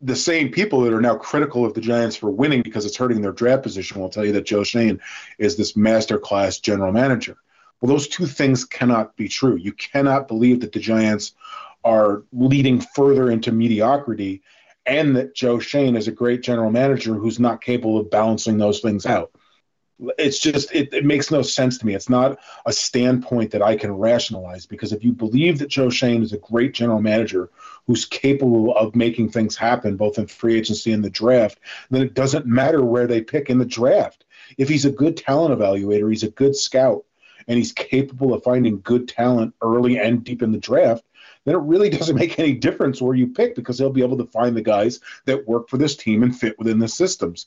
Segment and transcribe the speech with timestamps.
[0.00, 3.20] the same people that are now critical of the Giants for winning because it's hurting
[3.20, 5.00] their draft position will tell you that Joe Schoen
[5.38, 7.36] is this masterclass general manager.
[7.80, 9.56] Well, those two things cannot be true.
[9.56, 11.32] You cannot believe that the Giants
[11.84, 14.42] are leading further into mediocrity
[14.86, 18.80] and that Joe Schoen is a great general manager who's not capable of balancing those
[18.80, 19.32] things out
[20.18, 21.94] it's just it, it makes no sense to me.
[21.94, 26.22] It's not a standpoint that I can rationalize because if you believe that Joe Schoen
[26.22, 27.50] is a great general manager
[27.86, 31.58] who's capable of making things happen both in free agency and the draft,
[31.90, 34.24] then it doesn't matter where they pick in the draft.
[34.56, 37.04] If he's a good talent evaluator, he's a good scout,
[37.48, 41.04] and he's capable of finding good talent early and deep in the draft,
[41.44, 44.26] then it really doesn't make any difference where you pick because they'll be able to
[44.26, 47.44] find the guys that work for this team and fit within the systems.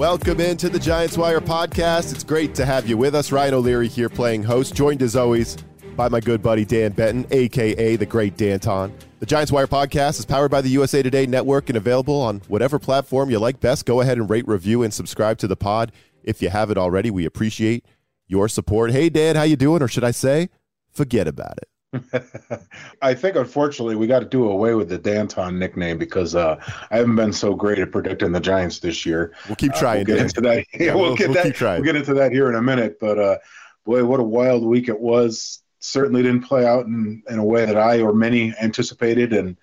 [0.00, 2.10] Welcome into the Giants Wire podcast.
[2.14, 3.32] It's great to have you with us.
[3.32, 5.58] Ryan O'Leary here playing host, joined as always
[5.94, 8.94] by my good buddy Dan Benton, aka the Great Danton.
[9.18, 12.78] The Giants Wire podcast is powered by the USA Today network and available on whatever
[12.78, 13.84] platform you like best.
[13.84, 15.92] Go ahead and rate, review, and subscribe to the pod.
[16.24, 17.84] If you haven't already, we appreciate
[18.26, 18.92] your support.
[18.92, 19.82] Hey, Dan, how you doing?
[19.82, 20.48] Or should I say,
[20.90, 21.69] forget about it.
[23.02, 26.56] I think unfortunately we got to do away with the Danton nickname because uh,
[26.90, 29.34] I haven't been so great at predicting the Giants this year.
[29.48, 30.02] We'll keep trying.
[30.02, 30.66] Uh, we'll get into that.
[30.80, 31.60] Yeah, we'll, we'll get we'll that.
[31.60, 32.98] We'll get into that here in a minute.
[33.00, 33.38] But uh,
[33.84, 35.62] boy, what a wild week it was.
[35.80, 39.32] Certainly didn't play out in, in a way that I or many anticipated.
[39.32, 39.56] And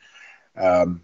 [0.57, 1.01] um,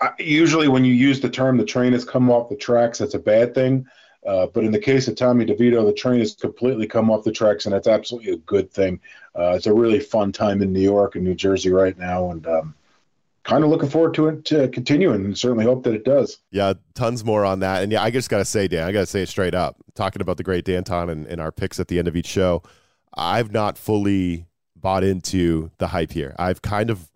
[0.00, 3.14] I, usually, when you use the term "the train has come off the tracks," that's
[3.14, 3.86] a bad thing.
[4.24, 7.32] Uh, but in the case of Tommy DeVito, the train has completely come off the
[7.32, 9.00] tracks, and that's absolutely a good thing.
[9.38, 12.46] Uh, it's a really fun time in New York and New Jersey right now, and
[12.46, 12.74] um,
[13.42, 16.38] kind of looking forward to it to continuing, and certainly hope that it does.
[16.50, 17.82] Yeah, tons more on that.
[17.82, 19.76] And yeah, I just got to say, Dan, I got to say it straight up.
[19.94, 22.62] Talking about the great Danton and, and our picks at the end of each show,
[23.14, 26.34] I've not fully bought into the hype here.
[26.38, 27.10] I've kind of,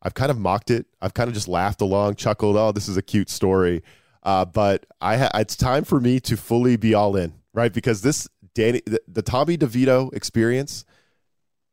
[0.00, 0.86] I've kind of mocked it.
[1.00, 2.56] I've kind of just laughed along, chuckled.
[2.56, 3.82] Oh, this is a cute story
[4.22, 7.72] uh, but I ha- it's time for me to fully be all in, right?
[7.72, 10.84] Because this Danny, the, the Tommy DeVito experience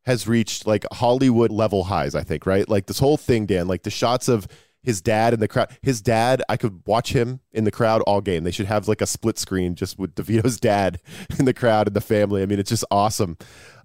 [0.06, 2.68] has reached like Hollywood level highs, I think, right?
[2.68, 4.48] Like this whole thing, Dan, like the shots of
[4.82, 5.70] his dad in the crowd.
[5.82, 8.44] His dad, I could watch him in the crowd all game.
[8.44, 11.00] They should have like a split screen just with DeVito's dad
[11.38, 12.42] in the crowd and the family.
[12.42, 13.38] I mean, it's just awesome.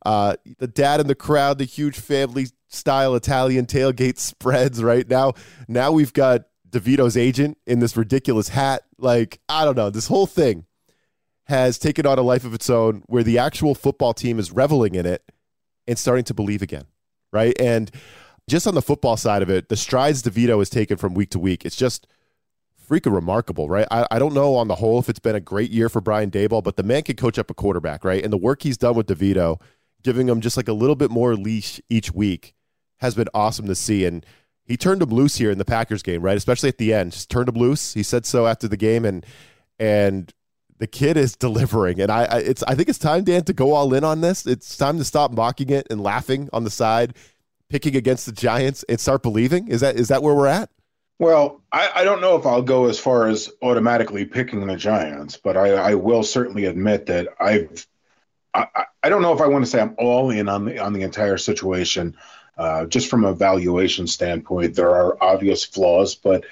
[0.07, 5.35] Uh, the dad in the crowd, the huge family style Italian tailgate spreads right now.
[5.69, 6.43] Now we've got
[6.75, 8.83] DeVito's agent in this ridiculous hat.
[8.99, 9.91] Like, I don't know.
[9.91, 10.67] This whole thing
[11.45, 14.95] has taken on a life of its own where the actual football team is reveling
[14.95, 15.23] in it
[15.87, 16.85] and starting to believe again.
[17.33, 17.59] Right.
[17.61, 17.91] And
[18.49, 21.39] just on the football side of it, the strides DeVito has taken from week to
[21.39, 22.07] week, it's just
[22.89, 23.87] freaking remarkable, right?
[23.91, 26.31] I, I don't know on the whole if it's been a great year for Brian
[26.31, 28.23] Daboll, but the man can coach up a quarterback, right?
[28.23, 29.61] And the work he's done with DeVito,
[30.03, 32.55] giving him just like a little bit more leash each week,
[32.99, 34.05] has been awesome to see.
[34.05, 34.25] And
[34.67, 36.37] he turned him loose here in the Packers game, right?
[36.37, 37.95] Especially at the end, just turned him loose.
[37.95, 39.25] He said so after the game, and
[39.79, 40.33] and
[40.79, 42.01] the kid is delivering.
[42.01, 44.47] And I, I it's I think it's time, Dan, to go all in on this.
[44.47, 47.15] It's time to stop mocking it and laughing on the side,
[47.69, 49.69] picking against the Giants, and start believing.
[49.69, 50.71] Is that is that where we're at?
[51.21, 55.37] Well, I, I don't know if I'll go as far as automatically picking the Giants,
[55.37, 57.87] but I, I will certainly admit that I've
[58.55, 58.67] I,
[59.03, 61.03] I don't know if I want to say I'm all in on the on the
[61.03, 62.17] entire situation.
[62.57, 66.45] Uh, just from a valuation standpoint, there are obvious flaws, but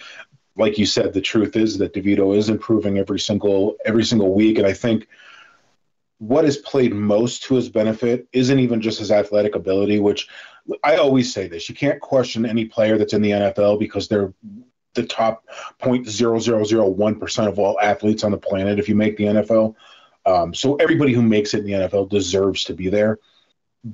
[0.57, 4.59] like you said, the truth is that DeVito is improving every single every single week,
[4.59, 5.09] and I think
[6.19, 10.29] what has played most to his benefit isn't even just his athletic ability, which
[10.85, 14.35] I always say this: you can't question any player that's in the NFL because they're
[14.95, 15.45] the top
[15.81, 18.79] 0.0001 percent of all athletes on the planet.
[18.79, 19.75] If you make the NFL,
[20.27, 23.19] um, so everybody who makes it in the NFL deserves to be there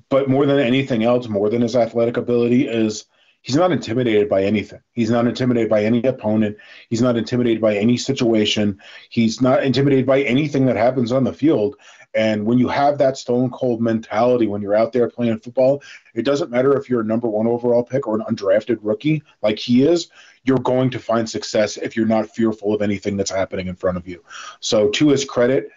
[0.08, 3.06] but more than anything else, more than his athletic ability, is
[3.42, 4.80] he's not intimidated by anything.
[4.92, 6.56] He's not intimidated by any opponent.
[6.90, 8.80] He's not intimidated by any situation.
[9.08, 11.76] He's not intimidated by anything that happens on the field.
[12.14, 15.82] And when you have that stone cold mentality when you're out there playing football,
[16.14, 19.58] it doesn't matter if you're a number one overall pick or an undrafted rookie like
[19.58, 20.08] he is,
[20.44, 23.98] you're going to find success if you're not fearful of anything that's happening in front
[23.98, 24.24] of you.
[24.60, 25.70] So, to his credit,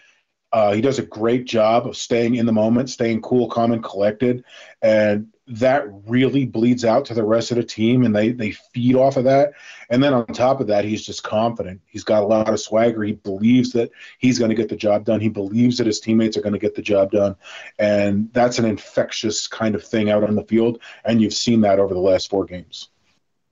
[0.54, 3.84] uh, he does a great job of staying in the moment, staying cool, calm, and
[3.84, 4.44] collected,
[4.82, 8.96] and that really bleeds out to the rest of the team, and they they feed
[8.96, 9.54] off of that.
[9.90, 11.82] And then on top of that, he's just confident.
[11.86, 13.04] He's got a lot of swagger.
[13.04, 15.22] He believes that he's going to get the job done.
[15.22, 17.36] He believes that his teammates are going to get the job done,
[17.80, 20.82] and that's an infectious kind of thing out on the field.
[21.06, 22.90] And you've seen that over the last four games.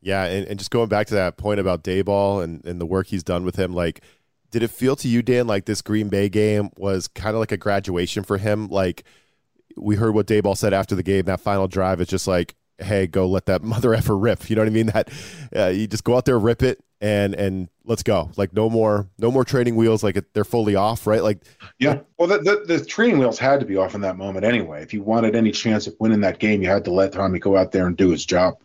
[0.02, 3.08] Yeah, and, and just going back to that point about Daboll and, and the work
[3.08, 4.02] he's done with him, like
[4.52, 7.52] did it feel to you, Dan, like this Green Bay game was kind of like
[7.52, 8.68] a graduation for him?
[8.68, 9.04] Like
[9.78, 13.08] we heard what Daboll said after the game, that final drive is just like hey,
[13.08, 14.50] go let that mother effer rip.
[14.50, 14.88] You know what I mean?
[14.88, 15.10] That
[15.56, 18.32] uh, you just go out there, rip it, and and let's go.
[18.38, 20.04] Like no more no more training wheels.
[20.04, 21.24] Like they're fully off, right?
[21.24, 21.40] Like
[21.78, 22.00] yeah.
[22.18, 24.82] Well, the, the, the training wheels had to be off in that moment anyway.
[24.82, 27.56] If you wanted any chance of winning that game, you had to let Tommy go
[27.56, 28.58] out there and do his job.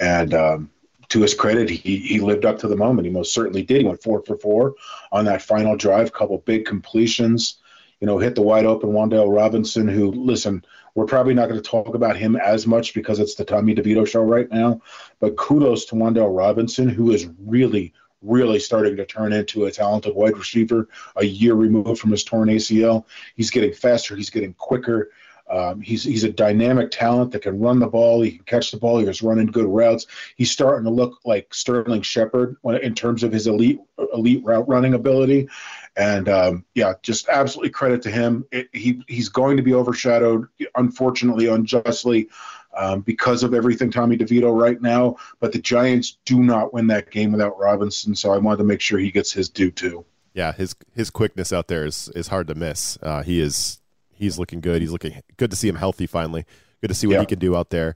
[0.00, 0.70] And um,
[1.08, 3.06] to his credit, he he lived up to the moment.
[3.06, 3.78] He most certainly did.
[3.78, 4.74] He went four for four
[5.12, 6.12] on that final drive.
[6.12, 7.58] Couple big completions.
[8.00, 10.62] You know, hit the wide open Wan'Dale Robinson, who listen
[10.96, 14.08] we're probably not going to talk about him as much because it's the Tommy DeVito
[14.08, 14.80] show right now.
[15.20, 17.92] But kudos to Wan'Dale Robinson, who is really,
[18.22, 22.48] really starting to turn into a talented wide receiver a year removed from his torn
[22.48, 23.04] ACL.
[23.36, 25.10] He's getting faster, he's getting quicker.
[25.48, 28.20] Um, he's he's a dynamic talent that can run the ball.
[28.22, 28.98] He can catch the ball.
[28.98, 30.06] He was running good routes.
[30.36, 33.80] He's starting to look like Sterling Shepard in terms of his elite
[34.12, 35.48] elite route running ability.
[35.96, 38.44] And um, yeah, just absolutely credit to him.
[38.50, 42.28] It, he he's going to be overshadowed, unfortunately, unjustly,
[42.76, 45.16] um, because of everything Tommy DeVito right now.
[45.38, 48.80] But the Giants do not win that game without Robinson, so I wanted to make
[48.80, 50.04] sure he gets his due too.
[50.34, 52.98] Yeah, his his quickness out there is is hard to miss.
[53.00, 53.80] Uh, he is
[54.16, 54.82] he's looking good.
[54.82, 56.44] He's looking good to see him healthy finally.
[56.80, 57.20] Good to see what yeah.
[57.20, 57.94] he can do out there.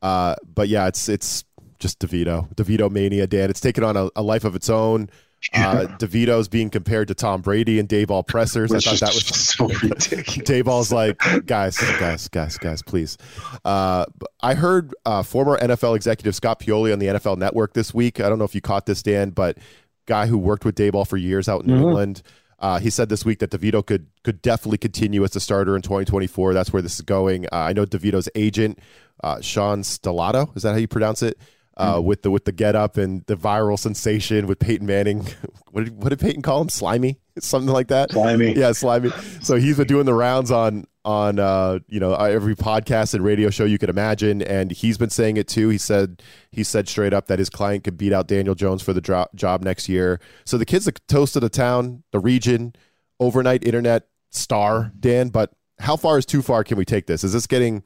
[0.00, 1.44] Uh, but yeah, it's it's
[1.78, 3.50] just DeVito, DeVito mania, Dan.
[3.50, 5.10] It's taken on a, a life of its own.
[5.52, 8.72] Uh, DeVito's being compared to Tom Brady and Daboll pressers.
[8.72, 10.48] I thought that was so ridiculous.
[10.48, 13.18] Daboll's like, guys, guys, guys, guys, please.
[13.64, 14.06] Uh,
[14.40, 18.20] I heard uh, former NFL executive Scott Pioli on the NFL Network this week.
[18.20, 19.58] I don't know if you caught this, Dan, but
[20.06, 21.80] guy who worked with Daboll for years out in mm-hmm.
[21.80, 22.22] New England.
[22.62, 25.82] Uh, he said this week that DeVito could could definitely continue as a starter in
[25.82, 26.54] 2024.
[26.54, 27.46] That's where this is going.
[27.46, 28.78] Uh, I know DeVito's agent,
[29.22, 31.38] uh, Sean Stellato, is that how you pronounce it?
[31.76, 32.06] uh, mm-hmm.
[32.06, 35.26] with the with the get up and the viral sensation with Peyton Manning.
[35.70, 36.68] what did what did Peyton call him?
[36.68, 38.12] Slimy, something like that.
[38.12, 39.10] Slimy, yeah, slimy.
[39.42, 43.50] So he's been doing the rounds on on uh, you know every podcast and radio
[43.50, 45.68] show you could imagine, and he's been saying it too.
[45.68, 48.92] He said he said straight up that his client could beat out Daniel Jones for
[48.92, 50.20] the dro- job next year.
[50.44, 52.74] So the kid's the toast of the town, the region,
[53.18, 55.28] overnight internet star, Dan.
[55.28, 56.64] But how far is too far?
[56.64, 57.24] Can we take this?
[57.24, 57.82] Is this getting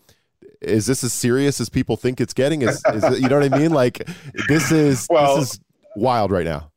[0.60, 2.62] is this as serious as people think it's getting?
[2.62, 3.70] Is, is it, you know what I mean?
[3.70, 4.08] Like
[4.48, 5.60] this is well, this is
[5.96, 6.70] wild right now.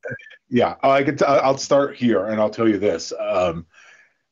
[0.50, 1.20] Yeah, I could.
[1.20, 3.14] T- I'll start here, and I'll tell you this.
[3.20, 3.68] Um,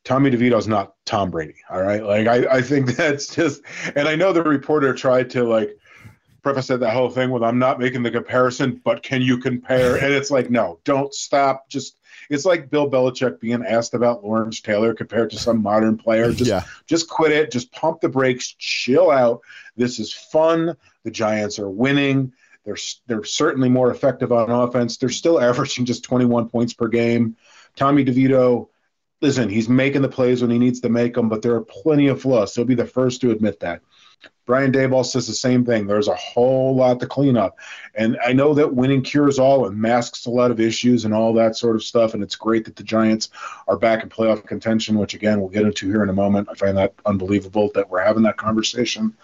[0.08, 1.56] Tommy DeVito's not Tom Brady.
[1.68, 3.60] All right, like I, I think that's just,
[3.94, 5.76] and I know the reporter tried to like
[6.42, 9.96] preface that whole thing with I'm not making the comparison, but can you compare?
[9.96, 11.68] And it's like, no, don't stop.
[11.68, 11.98] Just
[12.30, 16.32] it's like Bill Belichick being asked about Lawrence Taylor compared to some modern player.
[16.32, 16.64] Just yeah.
[16.86, 17.52] just quit it.
[17.52, 18.54] Just pump the brakes.
[18.58, 19.42] Chill out.
[19.76, 20.74] This is fun.
[21.04, 22.32] The Giants are winning.
[22.64, 22.78] They're
[23.08, 24.96] they're certainly more effective on offense.
[24.96, 27.36] They're still averaging just 21 points per game.
[27.76, 28.68] Tommy DeVito,
[29.20, 32.08] listen, he's making the plays when he needs to make them, but there are plenty
[32.08, 32.54] of flaws.
[32.54, 33.80] He'll be the first to admit that.
[34.46, 35.86] Brian Daboll says the same thing.
[35.86, 37.58] There's a whole lot to clean up.
[37.94, 41.34] And I know that winning cures all and masks a lot of issues and all
[41.34, 42.14] that sort of stuff.
[42.14, 43.28] And it's great that the Giants
[43.68, 46.48] are back in playoff contention, which again we'll get into here in a moment.
[46.50, 49.14] I find that unbelievable that we're having that conversation.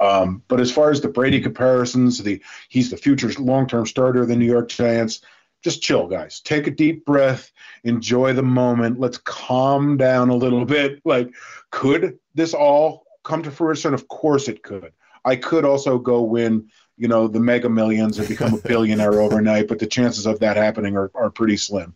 [0.00, 4.28] Um, but as far as the Brady comparisons, the he's the future long-term starter of
[4.28, 5.20] the New York Giants.
[5.62, 6.40] Just chill, guys.
[6.40, 7.52] Take a deep breath.
[7.84, 8.98] Enjoy the moment.
[8.98, 11.00] Let's calm down a little bit.
[11.04, 11.32] Like,
[11.70, 13.94] could this all come to fruition?
[13.94, 14.92] Of course it could.
[15.24, 19.68] I could also go win, you know, the mega millions and become a billionaire overnight,
[19.68, 21.94] but the chances of that happening are, are pretty slim.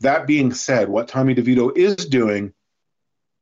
[0.00, 2.52] That being said, what Tommy DeVito is doing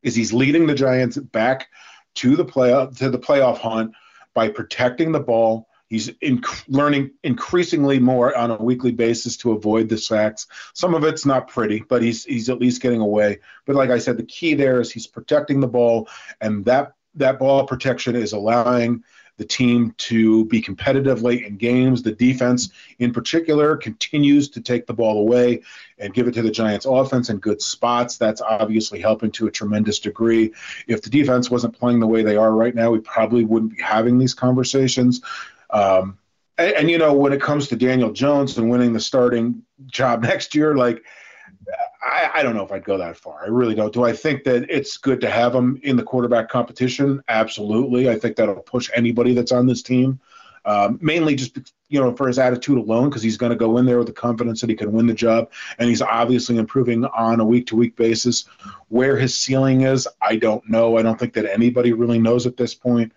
[0.02, 1.68] is he's leading the Giants back
[2.16, 3.94] to the play to the playoff hunt
[4.34, 5.66] by protecting the ball.
[5.90, 10.46] He's in, learning increasingly more on a weekly basis to avoid the sacks.
[10.72, 13.40] Some of it's not pretty, but he's he's at least getting away.
[13.66, 16.08] But like I said, the key there is he's protecting the ball,
[16.40, 19.02] and that that ball protection is allowing
[19.36, 22.02] the team to be competitive late in games.
[22.02, 22.68] The defense,
[22.98, 25.62] in particular, continues to take the ball away
[25.98, 28.16] and give it to the Giants' offense in good spots.
[28.16, 30.52] That's obviously helping to a tremendous degree.
[30.86, 33.82] If the defense wasn't playing the way they are right now, we probably wouldn't be
[33.82, 35.22] having these conversations.
[35.72, 36.18] Um,
[36.58, 40.22] and, and, you know, when it comes to Daniel Jones and winning the starting job
[40.24, 41.02] next year, like
[42.02, 43.42] I, I, don't know if I'd go that far.
[43.42, 43.92] I really don't.
[43.92, 47.22] Do I think that it's good to have him in the quarterback competition?
[47.28, 48.08] Absolutely.
[48.08, 50.20] I think that'll push anybody that's on this team.
[50.66, 51.56] Um, mainly just
[51.88, 54.12] you know for his attitude alone, because he's going to go in there with the
[54.12, 58.44] confidence that he can win the job, and he's obviously improving on a week-to-week basis.
[58.88, 60.98] Where his ceiling is, I don't know.
[60.98, 63.12] I don't think that anybody really knows at this point.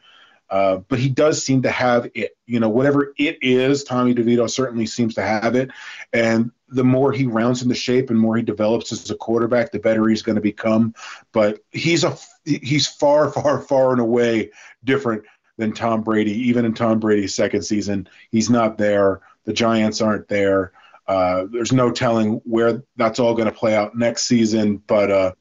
[0.49, 2.37] Uh, but he does seem to have it.
[2.45, 5.71] You know, whatever it is, Tommy DeVito certainly seems to have it.
[6.11, 9.79] And the more he rounds into shape and more he develops as a quarterback, the
[9.79, 10.93] better he's going to become.
[11.31, 14.51] But he's a he's far, far, far and away
[14.83, 15.23] different
[15.57, 18.07] than Tom Brady, even in Tom Brady's second season.
[18.31, 19.21] He's not there.
[19.45, 20.71] The Giants aren't there.
[21.07, 25.33] Uh, there's no telling where that's all going to play out next season, but uh,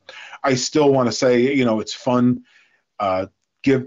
[0.43, 2.45] I still want to say, you know, it's fun.
[2.99, 3.27] Uh,
[3.63, 3.87] give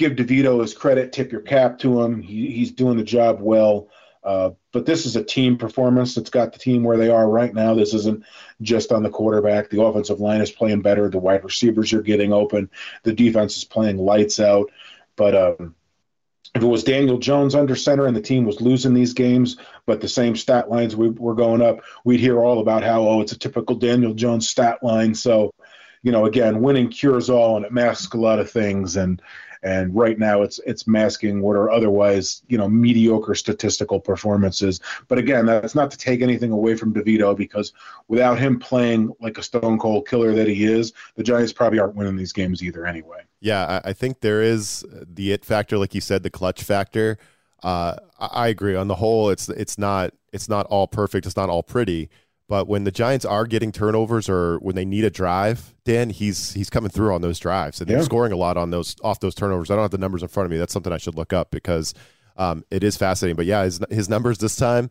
[0.00, 1.12] give DeVito his credit.
[1.12, 2.20] Tip your cap to him.
[2.20, 3.88] He, he's doing the job well.
[4.24, 7.54] Uh, but this is a team performance that's got the team where they are right
[7.54, 7.74] now.
[7.74, 8.24] This isn't
[8.60, 9.70] just on the quarterback.
[9.70, 11.08] The offensive line is playing better.
[11.08, 12.70] The wide receivers are getting open.
[13.02, 14.70] The defense is playing lights out.
[15.16, 15.74] But um,
[16.54, 20.00] if it was Daniel Jones under center and the team was losing these games, but
[20.00, 23.32] the same stat lines we were going up, we'd hear all about how, oh, it's
[23.32, 25.14] a typical Daniel Jones stat line.
[25.14, 25.54] So,
[26.02, 28.96] you know, again, winning cures all and it masks a lot of things.
[28.96, 29.20] And
[29.62, 34.80] and right now it's it's masking what are otherwise you know mediocre statistical performances.
[35.08, 37.72] But again, that's not to take anything away from DeVito because
[38.08, 41.94] without him playing like a stone cold killer that he is, the Giants probably aren't
[41.94, 43.20] winning these games either anyway.
[43.40, 47.18] Yeah, I think there is the it factor, like you said, the clutch factor.
[47.62, 48.74] Uh, I agree.
[48.74, 51.26] On the whole, it's it's not it's not all perfect.
[51.26, 52.08] It's not all pretty.
[52.50, 56.52] But when the Giants are getting turnovers or when they need a drive, Dan, he's
[56.52, 57.94] he's coming through on those drives and yeah.
[57.94, 59.70] they're scoring a lot on those off those turnovers.
[59.70, 60.58] I don't have the numbers in front of me.
[60.58, 61.94] That's something I should look up because
[62.36, 63.36] um, it is fascinating.
[63.36, 64.90] But yeah, his, his numbers this time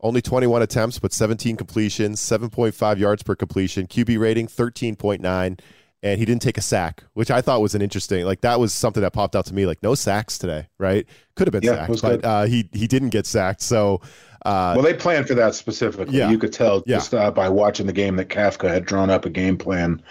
[0.00, 5.58] only 21 attempts, but 17 completions, 7.5 yards per completion, QB rating 13.9,
[6.02, 8.24] and he didn't take a sack, which I thought was an interesting.
[8.24, 9.66] Like that was something that popped out to me.
[9.66, 11.06] Like no sacks today, right?
[11.36, 13.62] Could have been yeah, sacked, but uh, he he didn't get sacked.
[13.62, 14.00] So
[14.44, 16.16] uh, well, they planned for that specifically.
[16.16, 16.30] Yeah.
[16.30, 16.96] You could tell yeah.
[16.96, 20.02] just uh, by watching the game that Kafka had drawn up a game plan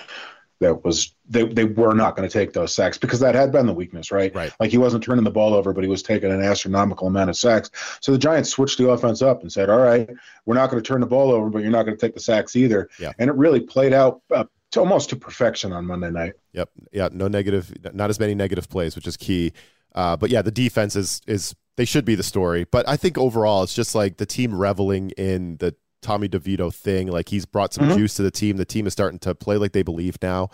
[0.60, 3.65] that was they, they were not going to take those sacks because that had been
[3.65, 4.34] the weakness, right?
[4.36, 4.51] Right.
[4.60, 7.38] Like he wasn't turning the ball over, but he was taking an astronomical amount of
[7.38, 7.72] sacks.
[8.01, 10.10] So the Giants switched the offense up and said, "All right,
[10.46, 12.19] we're not going to turn the ball over, but you're not going to take the
[12.19, 13.13] sacks either." Yeah.
[13.17, 16.33] And it really played out uh, to almost to perfection on Monday night.
[16.53, 16.69] Yep.
[16.91, 17.09] Yeah.
[17.11, 19.53] No negative, not as many negative plays, which is key.
[19.95, 22.65] Uh, but yeah, the defense is is they should be the story.
[22.69, 27.07] But I think overall, it's just like the team reveling in the Tommy DeVito thing.
[27.07, 27.97] Like he's brought some mm-hmm.
[27.97, 28.57] juice to the team.
[28.57, 30.49] The team is starting to play like they believe now,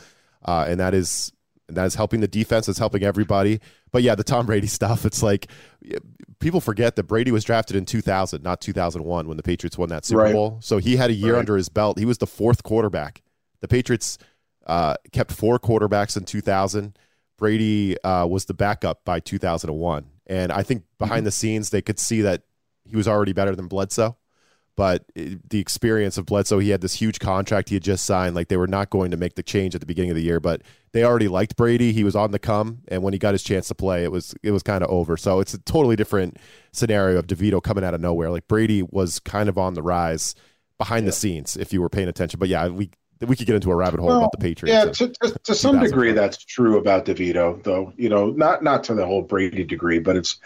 [0.46, 1.32] uh, and that is
[1.68, 2.70] that is helping the defense.
[2.70, 3.60] It's helping everybody.
[3.92, 5.06] But yeah, the Tom Brady stuff.
[5.06, 5.48] It's like
[6.40, 10.06] people forget that Brady was drafted in 2000, not 2001, when the Patriots won that
[10.06, 10.34] Super right.
[10.34, 10.60] Bowl.
[10.62, 11.40] So he had a year right.
[11.40, 12.00] under his belt.
[12.00, 13.22] He was the fourth quarterback.
[13.66, 14.20] The Patriots
[14.68, 16.96] uh, kept four quarterbacks in 2000.
[17.36, 20.06] Brady uh, was the backup by 2001.
[20.28, 21.26] And I think behind mm-hmm.
[21.26, 22.44] the scenes, they could see that
[22.88, 24.18] he was already better than Bledsoe.
[24.76, 28.36] But it, the experience of Bledsoe, he had this huge contract he had just signed.
[28.36, 30.40] Like they were not going to make the change at the beginning of the year,
[30.40, 31.92] but they already liked Brady.
[31.92, 34.36] He was on the come, and when he got his chance to play, it was
[34.44, 35.18] it was kind of over.
[35.18, 36.38] So it's a totally different
[36.72, 38.30] scenario of DeVito coming out of nowhere.
[38.30, 40.36] Like Brady was kind of on the rise
[40.78, 41.10] behind yeah.
[41.10, 42.40] the scenes, if you were paying attention.
[42.40, 42.92] But yeah, we
[43.22, 45.00] we could get into a rabbit hole well, about the Patriots.
[45.00, 47.94] Yeah, to, to, to some degree, that's true about DeVito, though.
[47.96, 50.38] You know, not not to the whole Brady degree, but it's,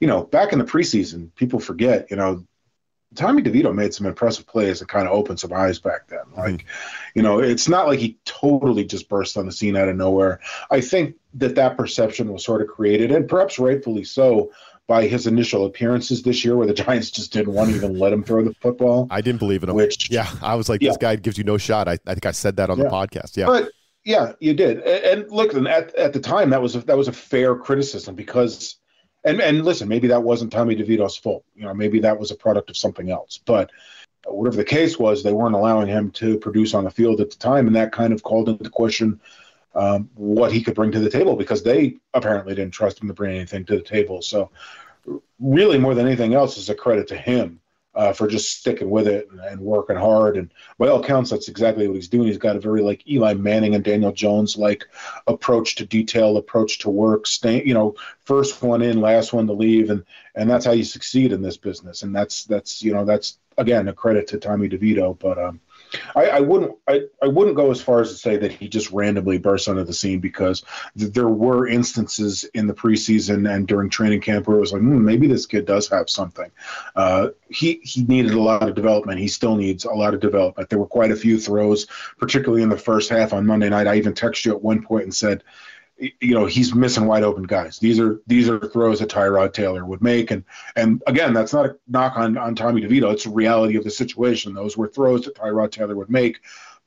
[0.00, 2.10] you know, back in the preseason, people forget.
[2.10, 2.44] You know,
[3.14, 6.20] Tommy DeVito made some impressive plays that kind of opened some eyes back then.
[6.20, 6.40] Mm-hmm.
[6.40, 7.10] Like, mm-hmm.
[7.14, 10.40] you know, it's not like he totally just burst on the scene out of nowhere.
[10.70, 14.52] I think that that perception was sort of created, and perhaps rightfully so,
[14.92, 18.12] by his initial appearances this year, where the Giants just didn't want to even let
[18.12, 19.06] him throw the football.
[19.10, 19.74] I didn't believe in him.
[19.74, 20.90] Which, yeah, I was like, yeah.
[20.90, 21.88] this guy gives you no shot.
[21.88, 22.84] I, I think I said that on yeah.
[22.84, 23.34] the podcast.
[23.38, 23.70] Yeah, but
[24.04, 24.80] yeah, you did.
[24.80, 28.14] And, and look, at at the time, that was a, that was a fair criticism
[28.14, 28.76] because,
[29.24, 31.42] and and listen, maybe that wasn't Tommy DeVito's fault.
[31.56, 33.40] You know, maybe that was a product of something else.
[33.42, 33.70] But
[34.26, 37.38] whatever the case was, they weren't allowing him to produce on the field at the
[37.38, 39.22] time, and that kind of called into question
[39.74, 43.14] um, what he could bring to the table because they apparently didn't trust him to
[43.14, 44.20] bring anything to the table.
[44.22, 44.50] So,
[45.40, 47.60] really, more than anything else, is a credit to him
[47.94, 50.36] uh, for just sticking with it and, and, working hard.
[50.36, 52.26] And by all accounts, that's exactly what he's doing.
[52.26, 54.86] He's got a very like Eli Manning and Daniel Jones like
[55.26, 57.26] approach to detail, approach to work.
[57.26, 57.94] Stay, you know,
[58.24, 60.04] first one in, last one to leave, and
[60.34, 62.02] and that's how you succeed in this business.
[62.02, 65.18] And that's that's you know that's again a credit to Tommy DeVito.
[65.18, 65.60] But um,
[66.14, 68.90] I, I, wouldn't I, I wouldn't go as far as to say that he just
[68.90, 70.62] randomly burst onto the scene because
[70.98, 74.82] th- there were instances in the preseason and during training camp where it was like
[74.82, 76.50] hmm, maybe this kid does have something.
[76.96, 79.18] Uh, he he needed a lot of development.
[79.18, 80.68] He still needs a lot of development.
[80.68, 81.86] There were quite a few throws,
[82.18, 83.86] particularly in the first half on Monday night.
[83.86, 85.42] I even texted you at one point and said
[86.20, 87.78] you know he's missing wide open guys.
[87.78, 90.44] These are these are throws that Tyrod Taylor would make, and
[90.76, 93.12] and again, that's not a knock on on Tommy DeVito.
[93.12, 94.54] It's a reality of the situation.
[94.54, 96.40] Those were throws that Tyrod Taylor would make,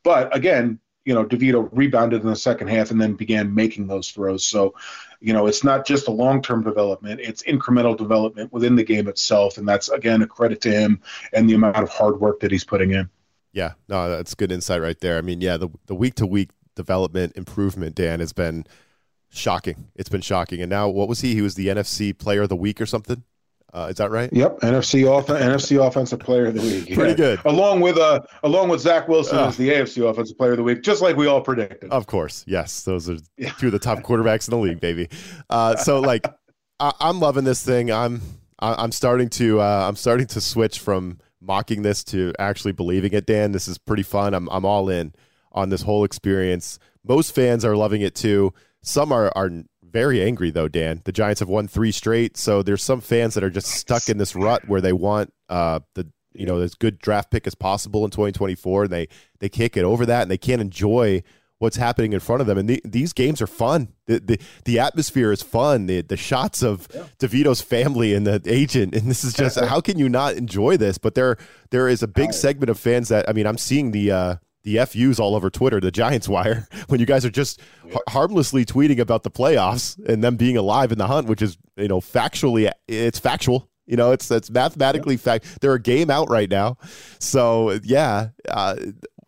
[0.04, 4.10] but again, you know DeVito rebounded in the second half and then began making those
[4.10, 4.46] throws.
[4.46, 4.76] So,
[5.22, 9.08] you know, it's not just a long term development; it's incremental development within the game
[9.08, 12.52] itself, and that's again a credit to him and the amount of hard work that
[12.52, 13.10] he's putting in.
[13.54, 15.18] Yeah, no, that's good insight right there.
[15.18, 18.66] I mean, yeah, the the week to week development improvement, Dan, has been
[19.36, 19.88] shocking.
[19.96, 20.62] It's been shocking.
[20.62, 21.34] And now, what was he?
[21.34, 23.24] He was the NFC Player of the Week or something.
[23.76, 24.32] Uh, is that right?
[24.32, 26.94] Yep, NFC off- NFC Offensive Player of the Week.
[26.94, 27.36] Pretty yeah.
[27.36, 27.42] good.
[27.44, 30.64] Along with uh, along with Zach Wilson uh, as the AFC Offensive Player of the
[30.64, 31.92] Week, just like we all predicted.
[31.92, 33.52] Of course, yes, those are yeah.
[33.60, 35.10] two of the top quarterbacks in the league, baby.
[35.50, 36.26] Uh, so like,
[36.80, 37.92] I- am loving this thing.
[37.92, 38.22] I'm
[38.60, 43.12] I- I'm starting to uh, I'm starting to switch from mocking this to actually believing
[43.12, 43.26] it.
[43.26, 44.34] Dan, this is pretty fun.
[44.34, 45.14] I'm I'm all in
[45.52, 46.80] on this whole experience.
[47.04, 48.54] Most fans are loving it too.
[48.86, 49.50] Some are are
[49.84, 51.02] very angry though, Dan.
[51.06, 54.20] The Giants have won three straight, so there's some fans that are just stuck in
[54.20, 58.06] this rut where they want uh, the you know as good draft pick as possible
[58.06, 59.08] in 2024, and they
[59.40, 61.24] they can't get over that, and they can't enjoy
[61.58, 62.60] what's happening in front of them.
[62.60, 63.94] And the, these games are fun.
[64.08, 65.88] The, the, the atmosphere is fun.
[65.88, 67.06] The the shots of yeah.
[67.18, 71.00] DeVito's family and the agent, and this is just how can you not enjoy this?
[71.00, 71.38] But there
[71.72, 74.12] there is a big segment of fans that I mean, I'm seeing the.
[74.12, 74.36] Uh,
[74.66, 77.98] the FUs all over Twitter, the Giants wire, when you guys are just yeah.
[78.10, 81.88] harmlessly tweeting about the playoffs and them being alive in the hunt, which is, you
[81.88, 83.70] know, factually, it's factual.
[83.86, 85.62] You know, it's it's mathematically fact.
[85.62, 86.78] They're a game out right now,
[87.20, 88.30] so yeah.
[88.50, 88.78] Uh,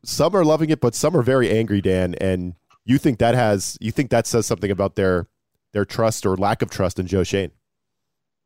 [0.04, 2.16] some are loving it, but some are very angry, Dan.
[2.16, 5.28] And you think that has you think that says something about their
[5.74, 7.52] their trust or lack of trust in Joe Schoen?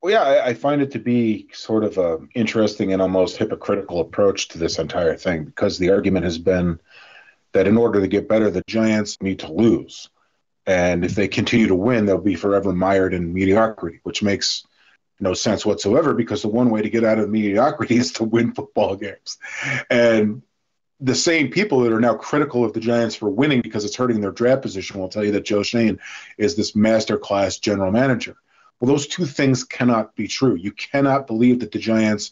[0.02, 4.02] Well, yeah, I, I, find it to be sort of a interesting and almost hypocritical
[4.02, 6.80] approach to this entire thing because the argument has been
[7.52, 10.10] that in order to get better, the Giants need to lose,
[10.66, 14.66] and if they continue to win, they'll be forever mired in mediocrity, which makes
[15.20, 18.54] no sense whatsoever because the one way to get out of mediocrity is to win
[18.54, 19.38] football games,
[19.92, 20.42] and
[21.00, 24.22] the same people that are now critical of the Giants for winning because it's hurting
[24.22, 26.00] their draft position will tell you that Joe Schoen
[26.38, 28.36] is this masterclass general manager.
[28.82, 30.56] Well, those two things cannot be true.
[30.56, 32.32] You cannot believe that the Giants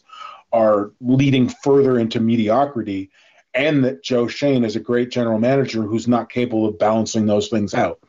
[0.52, 3.10] are leading further into mediocrity
[3.54, 7.48] and that Joe Schoen is a great general manager who's not capable of balancing those
[7.48, 8.00] things out.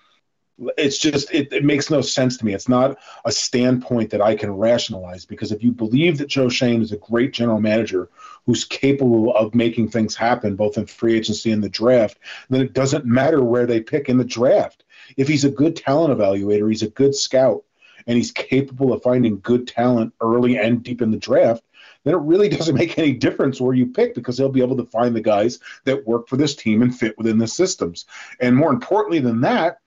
[0.76, 2.54] It's just, it, it makes no sense to me.
[2.54, 6.82] It's not a standpoint that I can rationalize because if you believe that Joe Schoen
[6.82, 8.10] is a great general manager
[8.48, 12.18] who's capable of making things happen both in free agency and the draft,
[12.50, 14.84] then it doesn't matter where they pick in the draft.
[15.16, 17.64] If he's a good talent evaluator, he's a good scout,
[18.08, 21.64] and he's capable of finding good talent early and deep in the draft,
[22.04, 24.86] then it really doesn't make any difference where you pick because he'll be able to
[24.86, 28.06] find the guys that work for this team and fit within the systems.
[28.40, 29.78] And more importantly than that,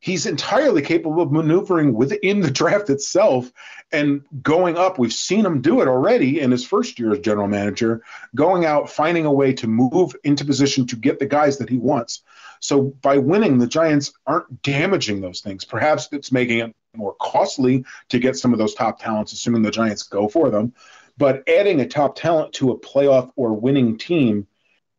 [0.00, 3.50] he's entirely capable of maneuvering within the draft itself
[3.90, 4.98] and going up.
[4.98, 8.02] We've seen him do it already in his first year as general manager,
[8.34, 11.78] going out, finding a way to move into position to get the guys that he
[11.78, 12.22] wants.
[12.60, 15.64] So by winning, the Giants aren't damaging those things.
[15.64, 19.70] Perhaps it's making it more costly to get some of those top talents, assuming the
[19.70, 20.74] Giants go for them.
[21.16, 24.46] But adding a top talent to a playoff or winning team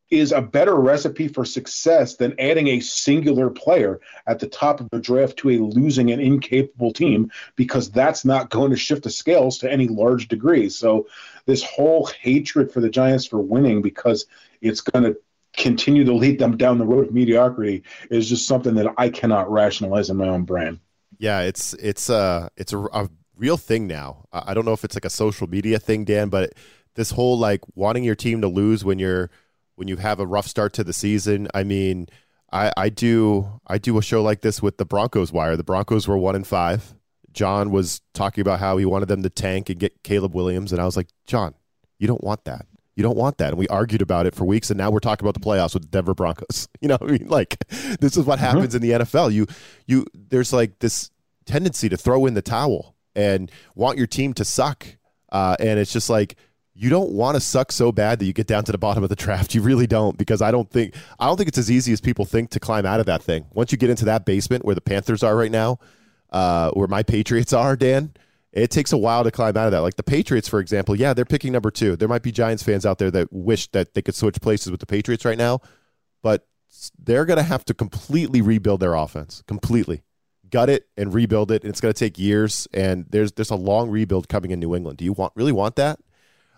[0.09, 4.89] is a better recipe for success than adding a singular player at the top of
[4.89, 9.09] the draft to a losing and incapable team because that's not going to shift the
[9.09, 10.67] scales to any large degree.
[10.69, 11.07] So
[11.45, 14.25] this whole hatred for the Giants for winning because
[14.61, 15.17] it's going to
[15.55, 19.51] continue to lead them down the road of mediocrity is just something that I cannot
[19.51, 20.79] rationalize in my own brain.
[21.19, 24.25] Yeah, it's it's uh it's a, a real thing now.
[24.31, 26.53] I don't know if it's like a social media thing, Dan, but
[26.95, 29.29] this whole like wanting your team to lose when you're
[29.75, 31.47] when you have a rough start to the season.
[31.53, 32.07] I mean,
[32.51, 35.55] I, I do I do a show like this with the Broncos wire.
[35.55, 36.95] The Broncos were one in five.
[37.31, 40.81] John was talking about how he wanted them to tank and get Caleb Williams, and
[40.81, 41.53] I was like, John,
[41.99, 42.65] you don't want that.
[42.99, 43.51] You don't want that.
[43.51, 45.83] And we argued about it for weeks, and now we're talking about the playoffs with
[45.83, 46.67] the Denver Broncos.
[46.81, 48.45] You know, I mean, like this is what mm-hmm.
[48.45, 48.83] happens mm-hmm.
[48.83, 49.31] in the NFL.
[49.31, 49.47] You
[49.87, 51.09] you there's like this
[51.45, 54.85] tendency to throw in the towel and want your team to suck.
[55.31, 56.35] Uh, and it's just like
[56.73, 59.09] you don't want to suck so bad that you get down to the bottom of
[59.09, 59.55] the draft.
[59.55, 62.25] You really don't, because I don't think I don't think it's as easy as people
[62.25, 63.45] think to climb out of that thing.
[63.53, 65.79] Once you get into that basement where the Panthers are right now,
[66.31, 68.13] uh, where my Patriots are, Dan,
[68.51, 69.79] it takes a while to climb out of that.
[69.79, 71.95] Like the Patriots, for example, yeah, they're picking number two.
[71.95, 74.79] There might be Giants fans out there that wish that they could switch places with
[74.79, 75.61] the Patriots right now,
[76.21, 76.47] but
[76.97, 80.03] they're going to have to completely rebuild their offense, completely
[80.49, 81.63] gut it and rebuild it.
[81.63, 82.67] And it's going to take years.
[82.73, 84.97] And there's there's a long rebuild coming in New England.
[84.97, 85.99] Do you want really want that?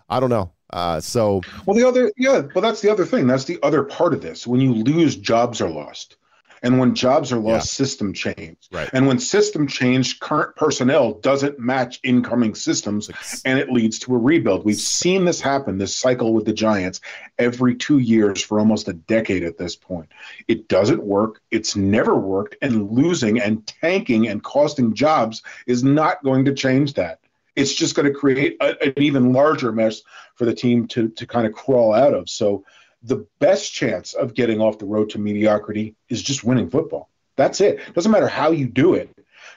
[0.08, 0.52] I don't know.
[0.72, 3.26] Uh, so well, the other yeah, well that's the other thing.
[3.26, 4.46] That's the other part of this.
[4.46, 6.16] When you lose, jobs are lost.
[6.62, 7.84] And when jobs are lost, yeah.
[7.84, 8.56] system change.
[8.70, 8.88] Right.
[8.92, 13.10] And when system change, current personnel doesn't match incoming systems,
[13.44, 14.64] and it leads to a rebuild.
[14.64, 17.00] We've seen this happen, this cycle with the Giants,
[17.38, 20.10] every two years for almost a decade at this point.
[20.46, 21.40] It doesn't work.
[21.50, 26.94] It's never worked, and losing and tanking and costing jobs is not going to change
[26.94, 27.18] that.
[27.54, 30.02] It's just going to create a, an even larger mess
[30.36, 32.30] for the team to to kind of crawl out of.
[32.30, 32.64] So
[33.02, 37.08] the best chance of getting off the road to mediocrity is just winning football.
[37.36, 37.80] That's it.
[37.94, 39.10] Doesn't matter how you do it.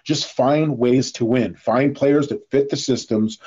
[0.03, 1.55] Just find ways to win.
[1.55, 3.39] Find players that fit the systems.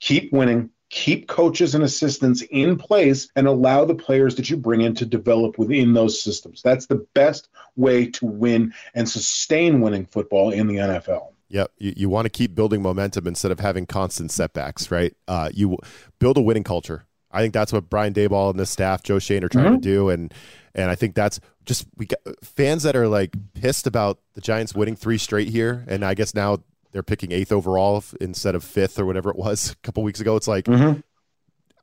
[0.00, 0.70] Keep winning.
[0.88, 5.06] Keep coaches and assistants in place and allow the players that you bring in to
[5.06, 6.62] develop within those systems.
[6.62, 11.32] That's the best way to win and sustain winning football in the NFL.
[11.48, 11.72] Yep.
[11.78, 15.14] You, you want to keep building momentum instead of having constant setbacks, right?
[15.26, 15.76] Uh, you
[16.18, 17.05] build a winning culture.
[17.30, 19.74] I think that's what Brian Daboll and the staff, Joe Schoen, are trying mm-hmm.
[19.76, 20.32] to do, and
[20.74, 24.74] and I think that's just we got fans that are like pissed about the Giants
[24.74, 26.58] winning three straight here, and I guess now
[26.92, 30.36] they're picking eighth overall instead of fifth or whatever it was a couple weeks ago.
[30.36, 31.00] It's like mm-hmm.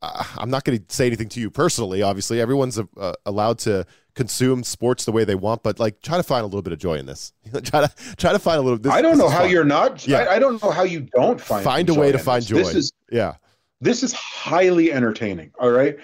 [0.01, 2.01] uh, I'm not going to say anything to you personally.
[2.01, 6.23] Obviously, everyone's uh, allowed to consume sports the way they want, but like try to
[6.23, 7.33] find a little bit of joy in this.
[7.63, 8.79] try to try to find a little.
[8.79, 9.49] This, I don't know how fun.
[9.49, 10.07] you're not.
[10.07, 10.19] Yeah.
[10.19, 12.57] I, I, don't know how you don't find find a way to find joy.
[12.57, 13.35] This is yeah.
[13.83, 15.51] This is highly entertaining.
[15.59, 15.97] All right.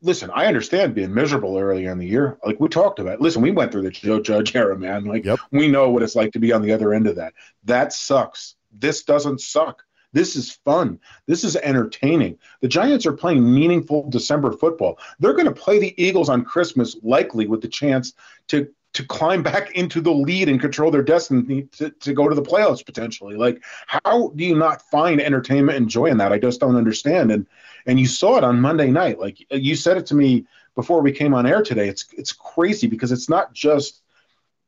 [0.00, 2.38] Listen, I understand being miserable early in the year.
[2.46, 3.20] Like we talked about.
[3.20, 5.04] Listen, we went through the Joe Judge era, man.
[5.04, 5.38] Like yep.
[5.52, 7.34] we know what it's like to be on the other end of that.
[7.64, 8.54] That sucks.
[8.72, 9.84] This doesn't suck.
[10.14, 10.98] This is fun.
[11.26, 12.38] This is entertaining.
[12.62, 14.98] The Giants are playing meaningful December football.
[15.18, 18.14] They're going to play the Eagles on Christmas, likely with the chance
[18.48, 22.34] to to climb back into the lead and control their destiny to, to go to
[22.34, 23.36] the playoffs potentially.
[23.36, 26.32] Like, how do you not find entertainment and joy in that?
[26.32, 27.30] I just don't understand.
[27.30, 27.46] And
[27.86, 29.18] and you saw it on Monday night.
[29.18, 31.88] Like you said it to me before we came on air today.
[31.88, 34.02] It's it's crazy because it's not just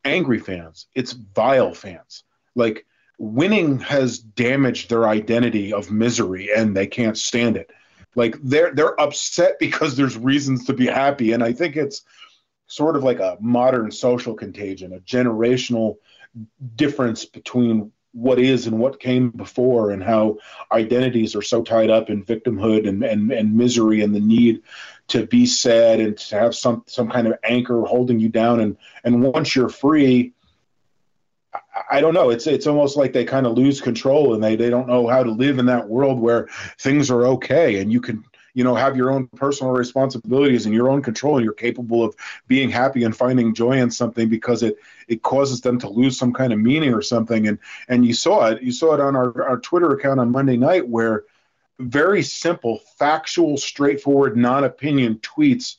[0.05, 2.25] angry fans, it's vile fans.
[2.55, 2.87] Like
[3.19, 7.71] winning has damaged their identity of misery and they can't stand it.
[8.15, 11.33] Like they're they're upset because there's reasons to be happy.
[11.33, 12.03] And I think it's
[12.73, 15.97] sort of like a modern social contagion, a generational
[16.75, 20.39] difference between what is and what came before and how
[20.71, 24.63] identities are so tied up in victimhood and, and, and misery and the need
[25.09, 28.77] to be sad and to have some some kind of anchor holding you down and
[29.05, 30.33] and once you're free
[31.91, 32.31] I don't know.
[32.31, 35.23] It's it's almost like they kind of lose control and they, they don't know how
[35.23, 38.97] to live in that world where things are okay and you can you know have
[38.97, 42.15] your own personal responsibilities and your own control and you're capable of
[42.47, 44.77] being happy and finding joy in something because it
[45.09, 48.47] it causes them to lose some kind of meaning or something and and you saw
[48.47, 51.25] it you saw it on our, our Twitter account on Monday night where
[51.79, 55.77] very simple factual straightforward non-opinion tweets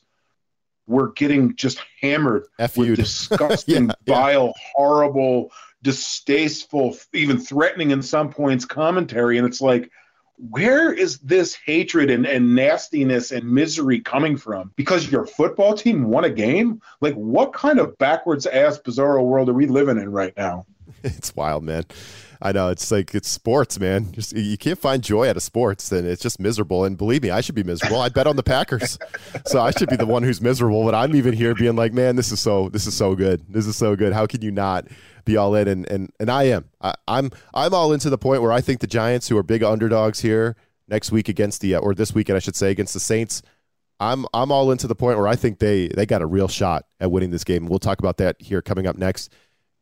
[0.86, 4.62] were getting just hammered F with disgusting yeah, vile yeah.
[4.74, 5.50] horrible
[5.84, 9.38] distasteful, even threatening in some points commentary.
[9.38, 9.92] And it's like,
[10.36, 14.72] where is this hatred and, and nastiness and misery coming from?
[14.76, 16.82] Because your football team won a game?
[17.00, 20.66] Like, what kind of backwards ass, bizarro world are we living in right now?
[21.02, 21.84] It's wild, man.
[22.40, 24.12] I know it's like it's sports, man.
[24.12, 26.84] Just you can't find joy out of sports, and it's just miserable.
[26.84, 28.00] And believe me, I should be miserable.
[28.00, 28.98] I bet on the Packers,
[29.46, 30.84] so I should be the one who's miserable.
[30.84, 33.44] But I'm even here being like, man, this is so this is so good.
[33.48, 34.12] This is so good.
[34.12, 34.86] How can you not
[35.24, 35.68] be all in?
[35.68, 36.70] And and and I am.
[36.80, 39.62] I, I'm I'm all into the point where I think the Giants, who are big
[39.62, 40.56] underdogs here
[40.88, 43.42] next week against the or this weekend, I should say, against the Saints.
[44.00, 46.86] I'm I'm all into the point where I think they they got a real shot
[47.00, 47.66] at winning this game.
[47.66, 49.32] We'll talk about that here coming up next.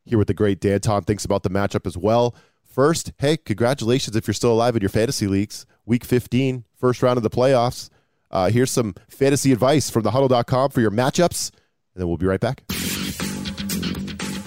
[0.05, 2.35] Hear what the great Danton thinks about the matchup as well.
[2.63, 5.65] First, hey, congratulations if you're still alive in your fantasy leagues.
[5.85, 7.89] Week 15, first round of the playoffs.
[8.31, 12.39] Uh, here's some fantasy advice from thehuddle.com for your matchups, and then we'll be right
[12.39, 12.63] back.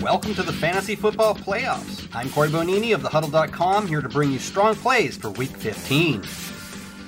[0.06, 2.08] Welcome to the Fantasy Football Playoffs.
[2.14, 6.22] I'm Cory Bonini of thehuddle.com here to bring you strong plays for Week 15.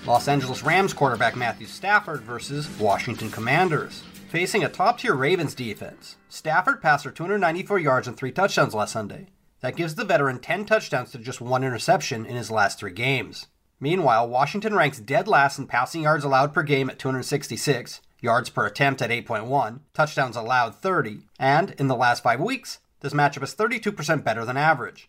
[0.05, 4.03] Los Angeles Rams quarterback Matthew Stafford versus Washington Commanders.
[4.31, 8.95] Facing a top tier Ravens defense, Stafford passed for 294 yards and three touchdowns last
[8.95, 9.29] Sunday.
[9.61, 13.47] That gives the veteran 10 touchdowns to just one interception in his last three games.
[13.79, 18.67] Meanwhile, Washington ranks dead last in passing yards allowed per game at 266, yards per
[18.67, 23.55] attempt at 8.1, touchdowns allowed 30, and in the last five weeks, this matchup is
[23.55, 25.09] 32% better than average.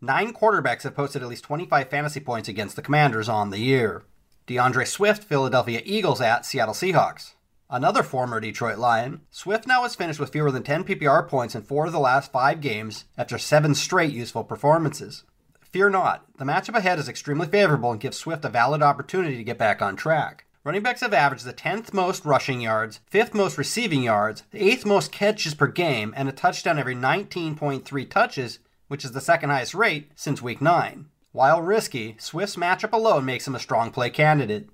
[0.00, 4.04] Nine quarterbacks have posted at least 25 fantasy points against the Commanders on the year.
[4.46, 7.32] D'Andre Swift, Philadelphia Eagles at Seattle Seahawks.
[7.68, 11.62] Another former Detroit Lion, Swift now has finished with fewer than 10 PPR points in
[11.62, 15.24] four of the last five games after seven straight useful performances.
[15.60, 19.44] Fear not, the matchup ahead is extremely favorable and gives Swift a valid opportunity to
[19.44, 20.45] get back on track.
[20.66, 24.84] Running backs have averaged the 10th most rushing yards, 5th most receiving yards, the 8th
[24.84, 29.74] most catches per game, and a touchdown every 19.3 touches, which is the second highest
[29.74, 31.06] rate since week 9.
[31.30, 34.68] While risky, Swift's matchup alone makes him a strong play candidate.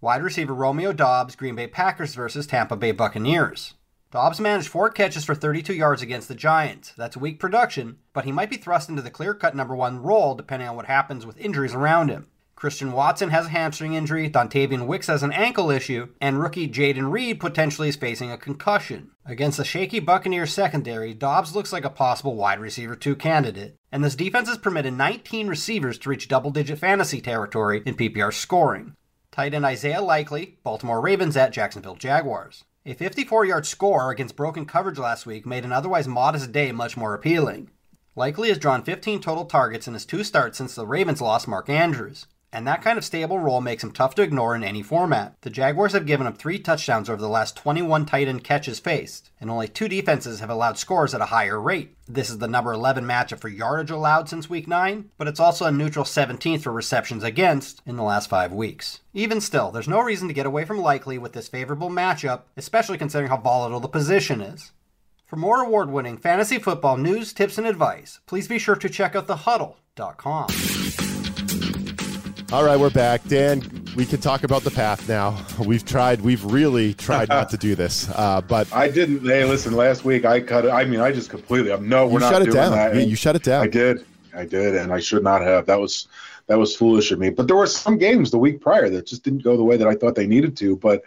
[0.00, 3.74] Wide receiver Romeo Doubs, Green Bay Packers versus Tampa Bay Buccaneers.
[4.10, 6.92] Doubs managed four catches for 32 yards against the Giants.
[6.96, 10.34] That's weak production, but he might be thrust into the clear cut number one role
[10.34, 12.26] depending on what happens with injuries around him.
[12.64, 17.12] Christian Watson has a hamstring injury, Dontayvion Wicks has an ankle issue, and rookie Jayden
[17.12, 19.10] Reed potentially is facing a concussion.
[19.26, 24.02] Against the shaky Buccaneers secondary, Doubs looks like a possible wide receiver 2 candidate, and
[24.02, 28.94] this defense has permitted 19 receivers to reach double digit fantasy territory in PPR scoring.
[29.30, 32.64] Tight end Isaiah Likely, Baltimore Ravens at Jacksonville Jaguars.
[32.86, 36.96] A 54 yard score against broken coverage last week made an otherwise modest day much
[36.96, 37.68] more appealing.
[38.16, 41.68] Likely has drawn 15 total targets in his two starts since the Ravens lost Mark
[41.68, 45.34] Andrews and that kind of stable role makes him tough to ignore in any format.
[45.40, 49.30] The Jaguars have given up three touchdowns over the last 21 tight end catches faced,
[49.40, 51.96] and only two defenses have allowed scores at a higher rate.
[52.06, 55.64] This is the number 11 matchup for yardage allowed since week 9, but it's also
[55.64, 59.00] a neutral 17th for receptions against in the last five weeks.
[59.12, 62.98] Even still, there's no reason to get away from Likely with this favorable matchup, especially
[62.98, 64.70] considering how volatile the position is.
[65.26, 69.16] For more award winning fantasy football news, tips, and advice, please be sure to check
[69.16, 71.13] out thehuddle.com.
[72.54, 73.26] All right, we're back.
[73.26, 73.60] Dan,
[73.96, 75.44] we can talk about the path now.
[75.58, 79.24] We've tried, we've really tried not to do this, uh, but I didn't.
[79.26, 80.70] Hey, listen, last week I cut it.
[80.70, 81.72] I mean, I just completely.
[81.72, 82.70] I'm no, we're you not shut it down.
[82.70, 82.94] that.
[82.94, 83.64] Yeah, you shut it down.
[83.64, 85.66] I did, I did, and I should not have.
[85.66, 86.06] That was
[86.46, 87.28] that was foolish of me.
[87.30, 89.88] But there were some games the week prior that just didn't go the way that
[89.88, 90.76] I thought they needed to.
[90.76, 91.02] But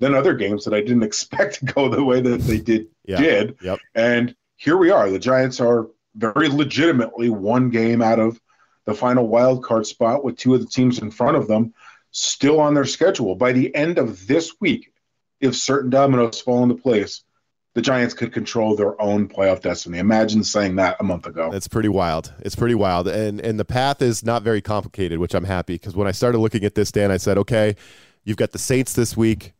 [0.00, 3.16] then other games that I didn't expect to go the way that they did Yeah.
[3.22, 3.56] did.
[3.62, 3.78] Yep.
[3.94, 5.08] And here we are.
[5.08, 8.38] The Giants are very legitimately one game out of
[8.86, 11.74] the final wild card spot with two of the teams in front of them
[12.10, 13.34] still on their schedule.
[13.34, 14.92] By the end of this week,
[15.40, 17.22] if certain dominoes fall into place,
[17.74, 19.98] the Giants could control their own playoff destiny.
[19.98, 21.50] Imagine saying that a month ago.
[21.52, 22.32] It's pretty wild.
[22.40, 23.06] It's pretty wild.
[23.06, 26.38] And and the path is not very complicated, which I'm happy because when I started
[26.38, 27.76] looking at this, Dan, I said, okay,
[28.24, 29.52] you've got the Saints this week,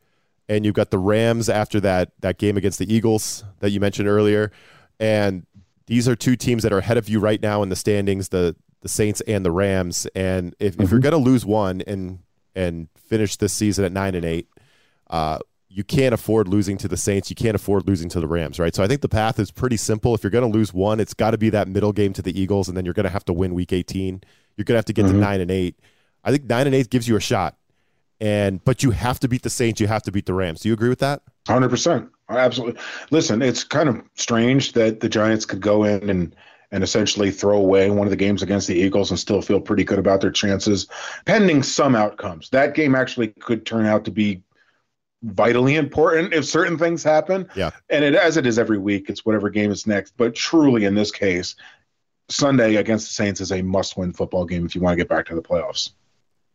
[0.48, 4.08] and you've got the Rams after that that game against the Eagles that you mentioned
[4.08, 4.50] earlier,
[4.98, 5.46] and
[5.86, 8.56] these are two teams that are ahead of you right now in the standings, the
[8.82, 10.06] the Saints and the Rams.
[10.14, 12.20] And if, if you're going to lose one and
[12.54, 14.48] and finish this season at nine and eight,
[15.08, 15.38] uh,
[15.68, 17.30] you can't afford losing to the Saints.
[17.30, 18.74] You can't afford losing to the Rams, right?
[18.74, 20.14] So I think the path is pretty simple.
[20.14, 22.38] If you're going to lose one, it's got to be that middle game to the
[22.38, 24.20] Eagles, and then you're going to have to win Week 18.
[24.56, 25.20] You're going to have to get to Mhm.
[25.20, 25.76] nine and eight.
[26.24, 27.56] I think nine and eight gives you a shot,
[28.20, 29.80] and but you have to beat the Saints.
[29.80, 30.60] You have to beat the Rams.
[30.60, 31.22] Do you agree with that?
[31.46, 32.80] Hundred percent, absolutely.
[33.10, 36.34] Listen, it's kind of strange that the Giants could go in and
[36.72, 39.84] and essentially throw away one of the games against the Eagles and still feel pretty
[39.84, 40.86] good about their chances,
[41.24, 42.48] pending some outcomes.
[42.50, 44.42] That game actually could turn out to be
[45.22, 47.48] vitally important if certain things happen.
[47.54, 47.70] Yeah.
[47.88, 50.16] and it as it is every week, it's whatever game is next.
[50.16, 51.56] But truly, in this case,
[52.28, 55.26] Sunday against the Saints is a must-win football game if you want to get back
[55.26, 55.90] to the playoffs.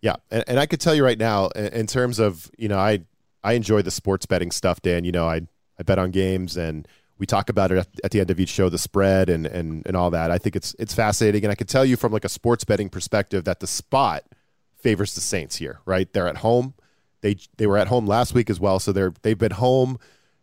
[0.01, 2.77] Yeah, and, and I could tell you right now, in, in terms of you know,
[2.77, 3.01] I
[3.43, 5.03] I enjoy the sports betting stuff, Dan.
[5.03, 5.41] You know, I
[5.79, 8.69] I bet on games, and we talk about it at, the end of each show,
[8.69, 10.31] the spread and and and all that.
[10.31, 12.89] I think it's it's fascinating, and I can tell you from like a sports betting
[12.89, 14.23] perspective that the spot
[14.77, 15.79] favors the Saints here.
[15.85, 16.73] Right, they're at home.
[17.21, 19.97] They they were at home last week as well, so they're they've been home.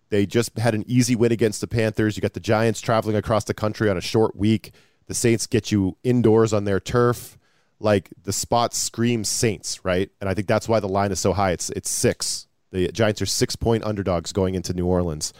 [0.09, 2.17] They just had an easy win against the Panthers.
[2.17, 4.73] You got the Giants traveling across the country on a short week.
[5.07, 7.39] The Saints get you indoors on their turf
[7.83, 10.11] like the spot screams Saints, right?
[10.21, 11.51] And I think that's why the line is so high.
[11.51, 12.47] It's it's six.
[12.71, 15.33] The Giants are six point underdogs going into New Orleans.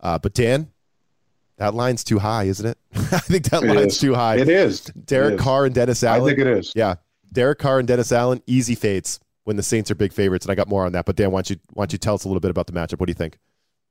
[0.00, 0.70] Uh, but Dan,
[1.60, 2.78] that line's too high, isn't it?
[2.94, 3.98] I think that It line's is.
[3.98, 4.38] too high.
[4.38, 5.40] It is Derek It is.
[5.42, 6.22] Carr and Dennis Allen.
[6.22, 6.72] I think it is.
[6.74, 6.94] yeah,
[7.32, 10.46] Derek Carr and Dennis Allen, easy fades when the Saints are big favorites.
[10.46, 11.04] And I got more on that.
[11.04, 12.72] But Dan, why don't you why don't you tell us a little bit about the
[12.72, 12.98] matchup?
[12.98, 13.38] What do you think?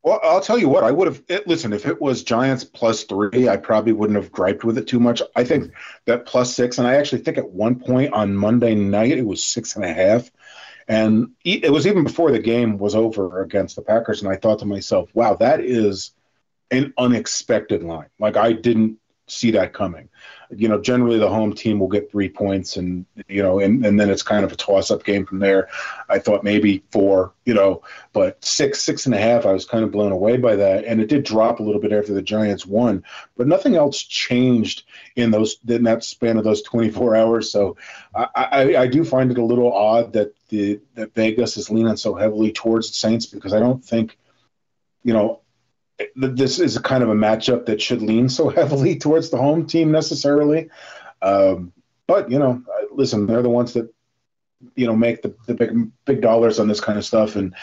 [0.01, 0.83] Well, I'll tell you what.
[0.83, 3.47] I would have it, listen if it was Giants plus three.
[3.47, 5.21] I probably wouldn't have griped with it too much.
[5.35, 5.71] I think hmm.
[6.05, 9.43] that plus six, and I actually think at one point on Monday night it was
[9.43, 10.31] six and a half,
[10.87, 14.23] and it was even before the game was over against the Packers.
[14.23, 16.13] And I thought to myself, "Wow, that is
[16.71, 18.09] an unexpected line.
[18.19, 20.09] Like I didn't see that coming."
[20.51, 23.99] You know, generally the home team will get three points, and you know, and, and
[23.99, 25.69] then it's kind of a toss-up game from there.
[26.09, 29.83] I thought maybe four, you know, but six, six and a half, I was kind
[29.83, 30.85] of blown away by that.
[30.85, 33.03] And it did drop a little bit after the Giants won,
[33.37, 34.83] but nothing else changed
[35.15, 37.51] in those in that span of those 24 hours.
[37.51, 37.77] So
[38.15, 41.95] I, I, I do find it a little odd that the that Vegas is leaning
[41.95, 44.17] so heavily towards the Saints because I don't think,
[45.03, 45.41] you know,
[46.15, 49.65] this is a kind of a matchup that should lean so heavily towards the home
[49.65, 50.69] team necessarily.
[51.21, 51.73] Um,
[52.07, 53.93] but you know, listen, they're the ones that
[54.75, 57.35] you know make the, the big big dollars on this kind of stuff.
[57.35, 57.55] And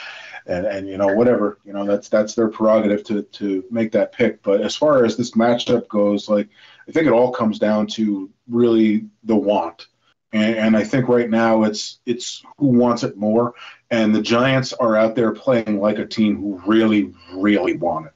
[0.46, 4.12] and and you know whatever you know that's that's their prerogative to to make that
[4.12, 4.42] pick.
[4.42, 6.48] But as far as this matchup goes like
[6.88, 9.86] i think it all comes down to really the want.
[10.32, 13.54] And, and i think right now it's it's who wants it more.
[13.90, 18.12] And the giants are out there playing like a team who really really want it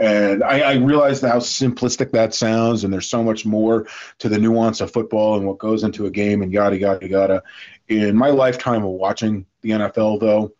[0.00, 3.86] And I, I realize how simplistic that sounds, and there's so much more
[4.18, 7.42] to the nuance of football and what goes into a game and yada yada yada.
[7.88, 10.52] In my lifetime of watching the NFL, though,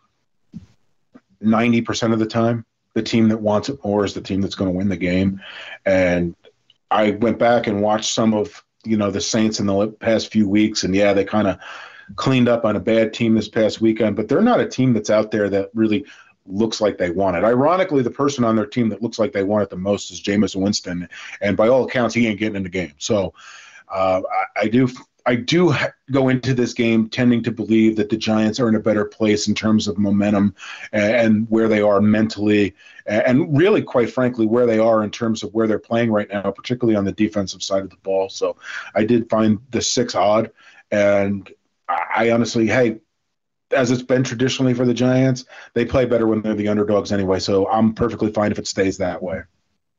[1.42, 4.70] 90% of the time, the team that wants it more is the team that's going
[4.70, 5.40] to win the game.
[5.86, 6.36] And
[6.90, 10.48] I went back and watched some of you know the Saints in the past few
[10.48, 11.58] weeks, and yeah, they kind of
[12.16, 15.10] cleaned up on a bad team this past weekend, but they're not a team that's
[15.10, 16.04] out there that really
[16.52, 17.44] looks like they want it.
[17.44, 20.20] Ironically, the person on their team that looks like they want it the most is
[20.20, 21.08] Jameis Winston,
[21.40, 22.94] and by all accounts, he ain't getting in the game.
[22.98, 23.34] So
[23.88, 24.22] uh,
[24.56, 24.88] I, I, do.
[25.26, 25.74] I do
[26.10, 29.48] go into this game tending to believe that the Giants are in a better place
[29.48, 30.54] in terms of momentum
[30.92, 32.74] and, and where they are mentally,
[33.06, 36.50] and really, quite frankly, where they are in terms of where they're playing right now,
[36.50, 38.28] particularly on the defensive side of the ball.
[38.28, 38.56] So
[38.94, 40.52] I did find the six odd,
[40.90, 41.48] and
[41.88, 43.00] I honestly, hey,
[43.72, 47.38] as it's been traditionally for the Giants, they play better when they're the underdogs anyway.
[47.38, 49.42] So I'm perfectly fine if it stays that way.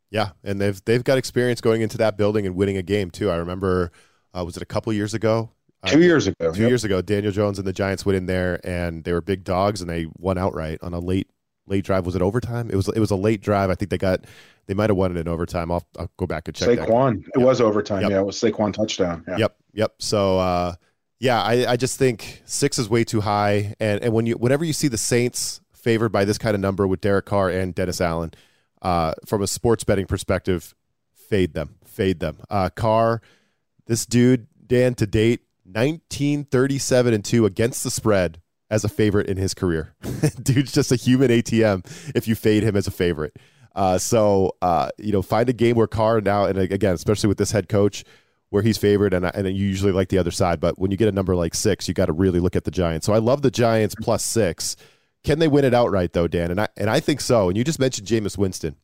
[0.10, 3.32] Yeah, and they've they've got experience going into that building and winning a game too.
[3.32, 3.92] I remember,
[4.38, 5.52] uh, was it a couple years ago?
[5.84, 6.52] Uh, two years ago.
[6.52, 6.70] Two yep.
[6.70, 9.82] years ago, Daniel Jones and the Giants went in there and they were big dogs
[9.82, 11.30] and they won outright on a late
[11.66, 12.06] late drive.
[12.06, 12.70] Was it overtime?
[12.70, 13.70] It was it was a late drive.
[13.70, 14.26] I think they got
[14.68, 15.72] they might have won it in overtime.
[15.72, 16.78] I'll, I'll go back and check.
[16.78, 17.20] Saquon.
[17.20, 17.46] It yep.
[17.46, 18.02] was overtime.
[18.02, 18.12] Yep.
[18.12, 19.24] Yeah, it was Saquon touchdown.
[19.28, 19.38] Yeah.
[19.38, 19.56] Yep.
[19.74, 19.94] Yep.
[20.00, 20.40] So.
[20.40, 20.76] uh
[21.22, 23.76] yeah, I, I just think six is way too high.
[23.80, 26.88] And and when you whenever you see the Saints favored by this kind of number
[26.88, 28.32] with Derek Carr and Dennis Allen,
[28.82, 30.74] uh, from a sports betting perspective,
[31.14, 32.40] fade them, fade them.
[32.50, 33.22] Uh, Carr,
[33.86, 38.90] this dude Dan to date, nineteen thirty seven and two against the spread as a
[38.90, 39.94] favorite in his career.
[40.42, 43.38] Dude's just a human ATM if you fade him as a favorite.
[43.76, 47.38] Uh, so uh, you know, find a game where Carr now, and again, especially with
[47.38, 48.04] this head coach
[48.52, 50.60] where he's favored, and and you usually like the other side.
[50.60, 52.72] But when you get a number like six, you got to really look at the
[52.72, 53.08] Giants.
[53.08, 54.76] So I love the Giants plus six.
[55.24, 56.52] Can they win it outright though, Dan?
[56.52, 57.50] And I and I think so.
[57.50, 58.76] And you just mentioned Jameis Winston.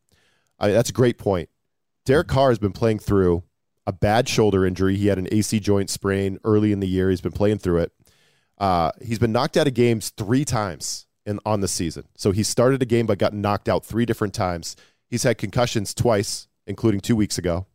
[0.60, 1.50] I mean, that's a great point.
[2.06, 3.44] Derek Carr has been playing through
[3.86, 4.96] a bad shoulder injury.
[4.96, 7.10] He had an AC joint sprain early in the year.
[7.10, 7.92] He's been playing through it.
[8.58, 12.06] Uh, he's been knocked out of games three times in on the season.
[12.16, 14.78] So he started a game but got knocked out three different times.
[15.10, 17.68] He's had concussions twice, including two weeks ago.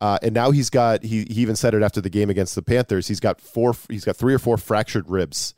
[0.00, 2.62] Uh, and now he's got he, he even said it after the game against the
[2.62, 3.08] Panthers.
[3.08, 5.54] He's got four he's got three or four fractured ribs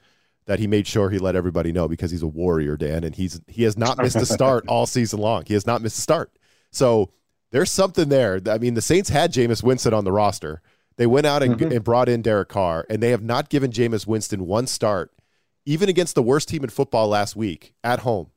[0.47, 3.41] that he made sure he let everybody know because he's a warrior, Dan, and he's
[3.49, 5.45] he has not missed a start all season long.
[5.47, 6.33] He has not missed a start.
[6.71, 7.11] So
[7.51, 8.41] there's something there.
[8.49, 10.63] I mean, the Saints had Jameis Winston on the roster.
[10.97, 11.73] They went out and, mm-hmm.
[11.73, 15.13] and brought in Derek Carr, and they have not given Jameis Winston one start,
[15.65, 18.31] even against the worst team in football last week at home.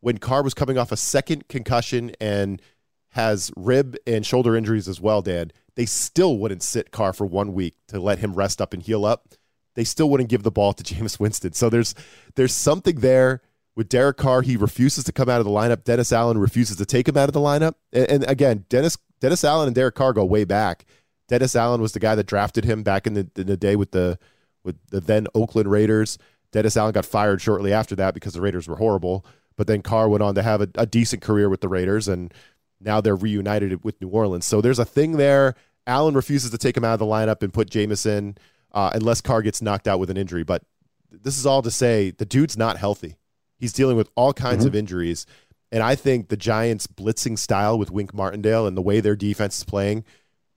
[0.00, 2.62] When Carr was coming off a second concussion and
[3.10, 7.52] has rib and shoulder injuries as well, Dan, they still wouldn't sit Carr for one
[7.52, 9.28] week to let him rest up and heal up.
[9.74, 11.52] They still wouldn't give the ball to Jameis Winston.
[11.52, 11.94] So there's
[12.34, 13.42] there's something there
[13.76, 14.42] with Derek Carr.
[14.42, 15.84] He refuses to come out of the lineup.
[15.84, 17.74] Dennis Allen refuses to take him out of the lineup.
[17.92, 20.84] And, and again, Dennis Dennis Allen and Derek Carr go way back.
[21.28, 23.92] Dennis Allen was the guy that drafted him back in the, in the day with
[23.92, 24.18] the
[24.64, 26.18] with the then Oakland Raiders.
[26.50, 29.24] Dennis Allen got fired shortly after that because the Raiders were horrible.
[29.56, 32.32] But then Carr went on to have a, a decent career with the Raiders, and
[32.80, 34.46] now they're reunited with New Orleans.
[34.46, 35.54] So there's a thing there.
[35.86, 38.36] Allen refuses to take him out of the lineup and put Jameson
[38.72, 40.44] uh, unless Carr gets knocked out with an injury.
[40.44, 40.62] But
[41.10, 43.16] this is all to say the dude's not healthy.
[43.58, 44.68] He's dealing with all kinds mm-hmm.
[44.68, 45.26] of injuries.
[45.72, 49.58] And I think the Giants' blitzing style with Wink Martindale and the way their defense
[49.58, 50.04] is playing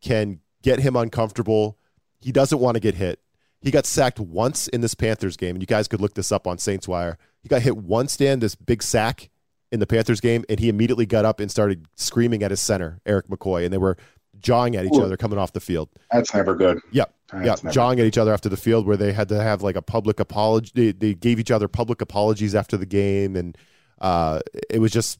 [0.02, 1.78] can get him uncomfortable.
[2.20, 3.20] He doesn't want to get hit.
[3.62, 6.48] He got sacked once in this Panthers game, and you guys could look this up
[6.48, 7.18] on Saints Wire.
[7.44, 9.30] He got hit once, Dan, this big sack
[9.72, 13.00] in the Panthers game, and he immediately got up and started screaming at his center,
[13.06, 13.98] Erik McCoy, and they were
[14.40, 15.04] jawing at each Ooh.
[15.04, 15.90] other coming off the field.
[16.12, 16.80] That's never good.
[16.92, 17.14] Yep.
[17.32, 19.78] That's yeah, jawing at each other after the field, where they had to have like
[19.78, 20.72] a public apology.
[20.74, 23.58] They, they gave each other public apologies after the game, and
[24.02, 25.20] uh, it was just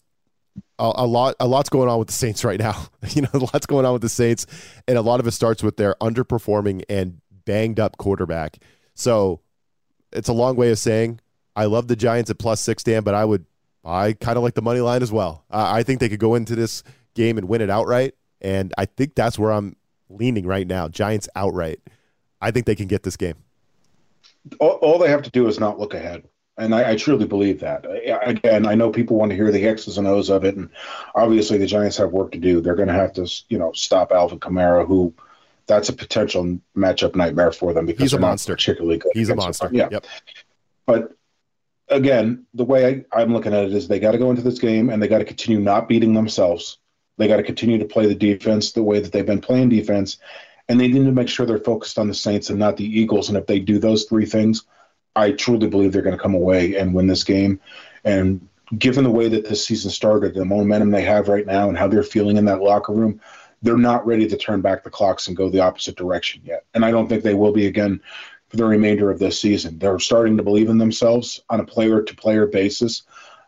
[0.78, 1.36] a, a, lot.
[1.40, 2.88] A lot's going on with the Saints right now.
[3.10, 4.46] you know, a lot's going on with the Saints,
[4.88, 8.58] and a lot of it starts with their underperforming and banged up quarterback.
[8.94, 9.40] So
[10.12, 11.22] it's a long way of saying
[11.56, 13.46] I love the Giants at plus six, Dan, but I would
[13.84, 15.46] I kind of like the money line as well.
[15.50, 16.84] Uh, I think they could go into this
[17.16, 19.76] game and win it outright, and I think that's where I'm
[20.10, 20.88] leaning right now.
[20.88, 21.80] Giants outright.
[22.42, 23.36] I think they can get this game.
[24.60, 27.60] All, all they have to do is not look ahead, and I, I, truly believe
[27.60, 27.86] that.
[28.24, 30.70] Again, I know people want to hear the X's and O's of it, and
[31.14, 32.62] obviously the Giants have work to do.
[32.62, 35.14] They're going to have to, you know, stop Alvin Kamara, who
[35.68, 39.12] that's a potential matchup nightmare for them because he's a monster, particularly good.
[39.14, 39.70] He's a monster.
[39.72, 40.06] Yeah, yep.
[40.86, 41.16] but
[41.92, 44.60] again, the way I, am looking at it is they got to go into this
[44.60, 46.78] game and they got to continue not beating themselves.
[47.18, 50.18] They got to continue to play the defense the way that they've been playing defense,
[50.68, 53.30] and they need to make sure they're focused on the Saints and not the Eagles.
[53.30, 54.64] And if they do those three things,
[55.16, 57.60] I truly believe they're going to come away and win this game.
[58.06, 61.78] And given the way that this season started, the momentum they have right now, and
[61.78, 63.20] how they're feeling in that locker room,
[63.62, 66.66] they're not ready to turn back the clocks and go the opposite direction yet.
[66.74, 68.02] And I don't think they will be again
[68.52, 69.80] for the remainder of this season.
[69.80, 73.04] They're starting to believe in themselves on a player to player basis.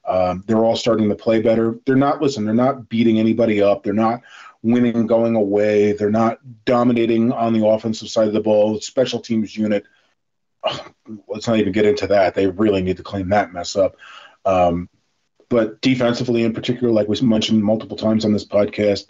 [0.08, 1.78] Um, they're all starting to play better.
[1.86, 3.84] They're not, listen, they're not beating anybody up.
[3.84, 4.22] They're not
[4.62, 5.92] winning going away.
[5.92, 8.80] They're not dominating on the offensive side of the ball.
[8.80, 9.84] Special teams unit,
[11.28, 12.34] let's not even get into that.
[12.34, 13.98] They really need to clean that mess up.
[14.46, 14.90] Um,
[15.50, 19.10] but defensively, in particular, like we mentioned multiple times on this podcast,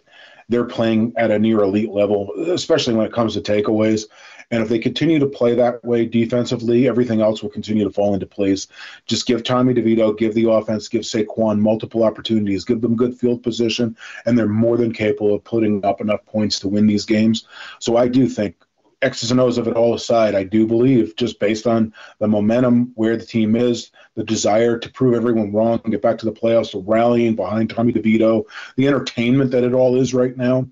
[0.50, 4.06] they're playing at a near elite level, especially when it comes to takeaways.
[4.54, 8.14] And if they continue to play that way defensively, everything else will continue to fall
[8.14, 8.68] into place.
[9.08, 13.42] Just give Tommy DeVito, give the offense, give Saquon multiple opportunities, give them good field
[13.42, 13.98] position,
[14.28, 17.48] and they're more than capable of putting up enough points to win these games.
[17.80, 18.56] So I do think
[19.02, 22.92] X's and O's of it all aside, I do believe, just based on the momentum,
[22.94, 26.32] where the team is, the desire to prove everyone wrong and get back to the
[26.32, 28.46] playoffs, the rallying behind Tommy DeVito,
[28.76, 30.68] the entertainment that it all is right now,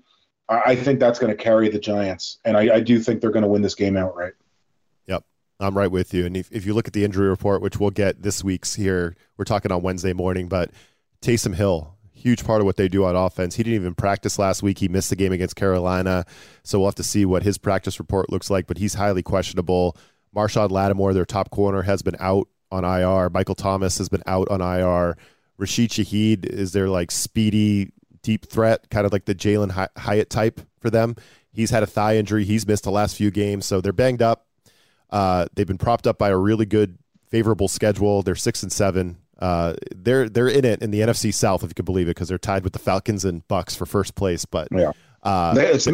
[0.48, 2.38] I, think that's going to carry the Giants.
[2.44, 4.34] And I, I do think they're going to win this game outright.
[5.06, 5.24] Yep.
[5.60, 6.26] I'm right with you.
[6.26, 9.16] And if, if you look at the injury report, which we'll get this week's here,
[9.36, 10.70] we're talking on Wednesday morning, but
[11.22, 13.56] Taysom Hill, huge part of what they do on offense.
[13.56, 14.78] He didn't even practice last week.
[14.78, 16.24] He missed the game against Carolina.
[16.64, 19.96] So we'll have to see what his practice report looks like, but he's highly questionable.
[20.34, 23.30] Marshon Lattimore, their top corner, has been out on IR.
[23.30, 25.16] Michael Thomas has been out on IR.
[25.58, 30.60] Rashid Shaheed is their like speedy deep threat, kind of like the Jalin Hyatt type
[30.80, 31.16] for them.
[31.52, 32.44] He's had a thigh injury.
[32.44, 34.46] He's missed the last few games, so they're banged up.
[35.10, 36.98] Uh, they've been propped up by a really good,
[37.28, 38.22] favorable schedule.
[38.22, 39.18] They're six and seven.
[39.38, 42.28] Uh, they're they're in it in the NFC South, if you can believe it, because
[42.28, 44.44] they're tied with the Falcons and Bucks for first place.
[44.44, 44.92] But yeah,
[45.22, 45.88] uh, they, it's,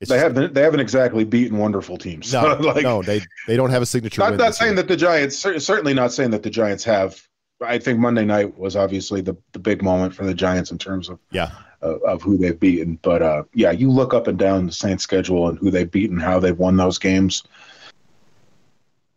[0.00, 2.32] it's they haven't they haven't exactly beaten wonderful teams.
[2.36, 4.20] No, like, no, they they don't have a signature.
[4.20, 4.82] Not, not saying year.
[4.82, 7.20] that the Giants certainly not saying that the Giants have.
[7.60, 11.08] I think Monday night was obviously the, the big moment for the Giants in terms
[11.08, 11.50] of yeah
[11.82, 12.98] of, of who they've beaten.
[13.02, 16.18] But uh, yeah, you look up and down the Saints schedule and who they've beaten,
[16.18, 17.42] how they've won those games.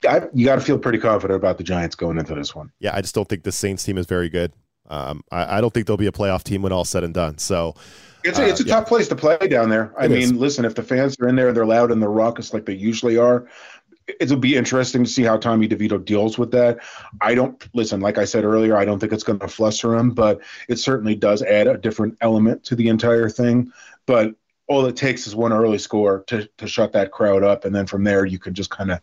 [0.07, 2.71] I, you got to feel pretty confident about the Giants going into this one.
[2.79, 4.53] Yeah, I just don't think the Saints team is very good.
[4.89, 7.37] Um, I, I, don't think they'll be a playoff team when all said and done.
[7.37, 7.75] So
[8.23, 8.75] it's a, it's a uh, yeah.
[8.75, 9.93] tough place to play down there.
[9.97, 10.33] I it mean, is.
[10.33, 13.17] listen, if the fans are in there, they're loud and they're raucous like they usually
[13.17, 13.47] are.
[14.20, 16.80] It'll be interesting to see how Tommy DeVito deals with that.
[17.22, 20.12] I don't listen, like I said earlier, I don't think it's going to fluster him,
[20.12, 23.72] but it certainly does add a different element to the entire thing.
[24.05, 24.36] But
[24.68, 27.88] all it takes is one early score to to shut that crowd up, and then
[27.88, 29.01] from there you can just kind of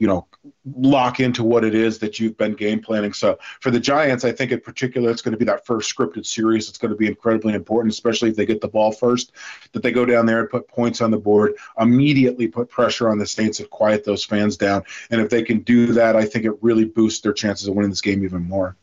[0.00, 0.26] you know
[0.74, 3.12] lock into what it is that you've been game planning.
[3.12, 6.26] So for the Giants, I think in particular, it's going to be that first scripted
[6.26, 6.68] series.
[6.68, 9.32] It's going to be incredibly important, especially if they get the ball first,
[9.72, 13.18] that they go down there and put points on the board, immediately put pressure on
[13.18, 14.82] the Saints and quiet those fans down.
[15.10, 17.90] And if they can do that, I think it really boosts their chances of winning
[17.90, 18.76] this game even more.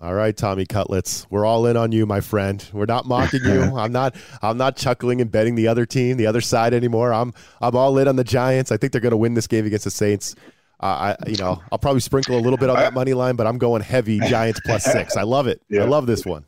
[0.00, 2.64] All right, Tommy Cutlets, we're all in on you, my friend.
[2.72, 3.62] We're not mocking you.
[3.76, 4.14] I'm not.
[4.42, 7.12] I'm not chuckling and betting the other team, the other side anymore.
[7.12, 7.34] I'm.
[7.60, 8.70] I'm all in on the Giants.
[8.70, 10.36] I think they're going to win this game against the Saints.
[10.80, 13.48] Uh, I, you know, I'll probably sprinkle a little bit on that money line, but
[13.48, 15.16] I'm going heavy Giants plus six.
[15.16, 15.60] I love it.
[15.68, 15.82] Yeah.
[15.82, 16.44] I love this one.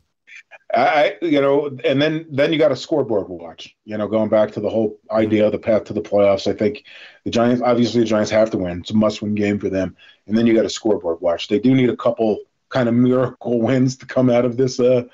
[0.73, 3.75] I, you know, and then then you got a scoreboard watch.
[3.85, 6.47] You know, going back to the whole idea of the path to the playoffs.
[6.47, 6.85] I think
[7.25, 8.79] the Giants, obviously, the Giants have to win.
[8.79, 9.97] It's a must-win game for them.
[10.29, 11.49] And then you got a scoreboard watch.
[11.49, 12.39] They do need a couple
[12.71, 15.05] kind of miracle wins to come out of this uh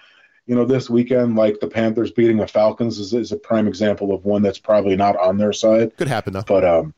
[0.47, 4.15] you know this weekend like the panthers beating the falcons is, is a prime example
[4.15, 5.97] of one that's probably not on their side.
[5.97, 6.43] Could happen though.
[6.43, 6.95] But um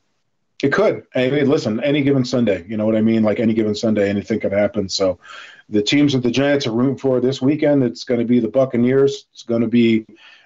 [0.63, 1.07] it could.
[1.15, 3.23] I mean, listen any given sunday you know what i mean?
[3.23, 4.89] Like any given sunday anything could happen.
[4.89, 5.19] So
[5.69, 8.49] the teams that the giants are rooting for this weekend it's going to be the
[8.49, 10.05] buccaneers it's going to be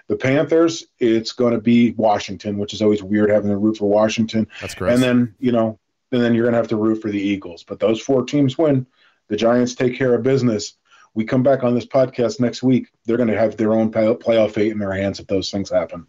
[0.08, 3.88] the panthers it's going to be washington which is always weird having to root for
[3.88, 4.46] washington.
[4.60, 5.78] That's correct and then you know
[6.12, 7.64] and then you're going to have to root for the eagles.
[7.64, 8.86] But those four teams win
[9.32, 10.74] the Giants take care of business.
[11.14, 12.88] We come back on this podcast next week.
[13.06, 16.06] They're going to have their own playoff fate in their hands if those things happen.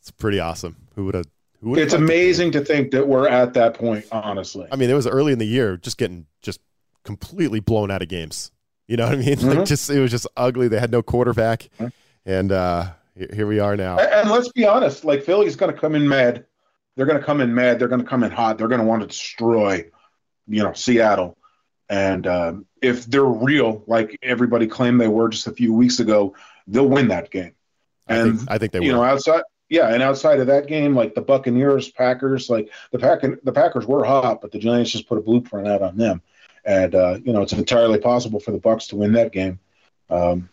[0.00, 0.76] It's pretty awesome.
[0.94, 1.26] Who would have?
[1.62, 4.06] It's amazing to think that we're at that point.
[4.10, 6.60] Honestly, I mean, it was early in the year, just getting just
[7.04, 8.50] completely blown out of games.
[8.88, 9.26] You know what I mean?
[9.36, 9.58] Mm-hmm.
[9.58, 10.68] Like just it was just ugly.
[10.68, 11.88] They had no quarterback, mm-hmm.
[12.24, 13.98] and uh, here we are now.
[13.98, 16.46] And let's be honest, like Philly's going to come in mad.
[16.96, 17.78] They're going to come in mad.
[17.78, 18.56] They're going to come in hot.
[18.56, 19.84] They're going to want to destroy,
[20.48, 21.36] you know, Seattle.
[21.92, 26.34] And um, if they're real, like everybody claimed they were just a few weeks ago,
[26.66, 27.54] they'll win that game.
[28.08, 29.00] And I think, I think they you will.
[29.00, 33.20] know outside yeah, and outside of that game, like the Buccaneers, Packers, like the Pack
[33.42, 36.22] the Packers were hot, but the Giants just put a blueprint out on them.
[36.64, 39.60] And uh, you know, it's entirely possible for the Bucks to win that game.
[40.08, 40.48] Um,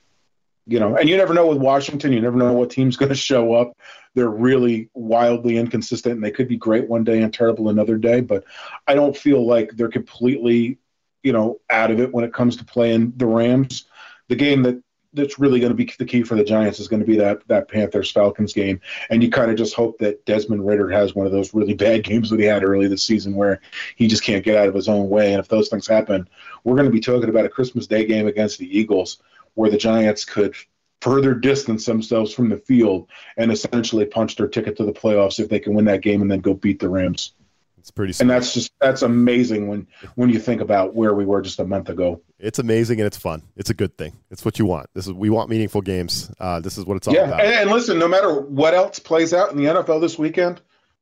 [0.67, 2.11] you know, and you never know with Washington.
[2.11, 3.77] You never know what team's going to show up.
[4.13, 8.19] They're really wildly inconsistent, and they could be great one day and terrible another day.
[8.19, 8.43] But
[8.85, 10.79] I don't feel like they're completely
[11.23, 13.85] you know, out of it when it comes to playing the Rams.
[14.27, 14.81] The game that
[15.13, 17.47] that's really going to be the key for the Giants is going to be that
[17.47, 21.25] that Panthers Falcons game, and you kind of just hope that Desmond Ridder has one
[21.25, 23.61] of those really bad games that he had early this season where
[23.95, 25.33] he just can't get out of his own way.
[25.33, 26.29] And if those things happen,
[26.63, 29.21] we're going to be talking about a Christmas Day game against the Eagles
[29.55, 30.55] where the Giants could
[31.01, 33.07] further distance themselves from the field
[33.37, 36.29] and essentially punch their ticket to the playoffs if they can win that game and
[36.29, 37.33] then go beat the Rams.
[37.79, 41.41] It's pretty, and that's just that's amazing when when you think about where we were
[41.41, 42.21] just a month ago.
[42.37, 43.43] It's amazing and it's fun.
[43.55, 44.17] It's a good thing.
[44.29, 44.89] It's what you want.
[44.93, 46.31] This is we want meaningful games.
[46.39, 47.41] Uh, this is what it's all yeah, about.
[47.41, 50.61] And, and listen, no matter what else plays out in the NFL this weekend,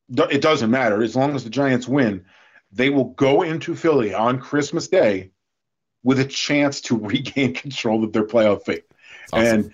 [0.09, 2.25] it doesn't matter as long as the Giants win.
[2.71, 5.31] They will go into Philly on Christmas Day
[6.03, 8.85] with a chance to regain control of their playoff fate.
[9.33, 9.45] Awesome.
[9.45, 9.73] And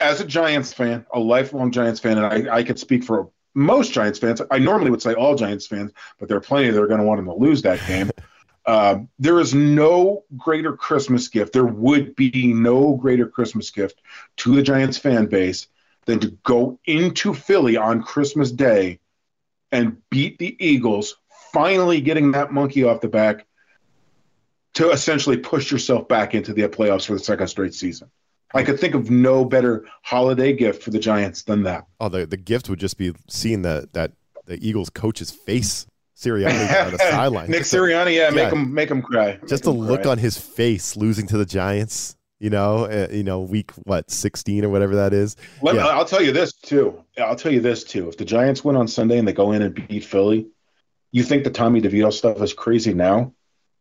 [0.00, 3.92] as a Giants fan, a lifelong Giants fan, and I, I could speak for most
[3.92, 4.40] Giants fans.
[4.50, 7.06] I normally would say all Giants fans, but there are plenty that are going to
[7.06, 8.10] want them to lose that game.
[8.64, 11.52] Um, there is no greater Christmas gift.
[11.52, 14.00] There would be no greater Christmas gift
[14.36, 15.66] to the Giants fan base
[16.04, 19.00] than to go into Philly on Christmas Day
[19.72, 21.16] and beat the Eagles,
[21.52, 23.46] finally getting that monkey off the back
[24.74, 28.10] to essentially push yourself back into the playoffs for the second straight season.
[28.54, 31.86] I could think of no better holiday gift for the Giants than that.
[32.00, 34.12] Oh, the, the gift would just be seeing the that
[34.46, 35.86] the Eagles coach's face,
[36.16, 37.50] Sirianni on the sideline.
[37.50, 39.38] Nick Sirianni, yeah, yeah, make him make him cry.
[39.48, 42.16] Just the look on his face losing to the Giants.
[42.38, 45.36] You know, uh, you know, week what sixteen or whatever that is.
[45.62, 45.84] Let yeah.
[45.84, 47.04] me, I'll tell you this too.
[47.16, 48.08] I'll tell you this too.
[48.08, 50.48] If the Giants win on Sunday and they go in and beat Philly,
[51.12, 53.32] you think the Tommy DeVito stuff is crazy now?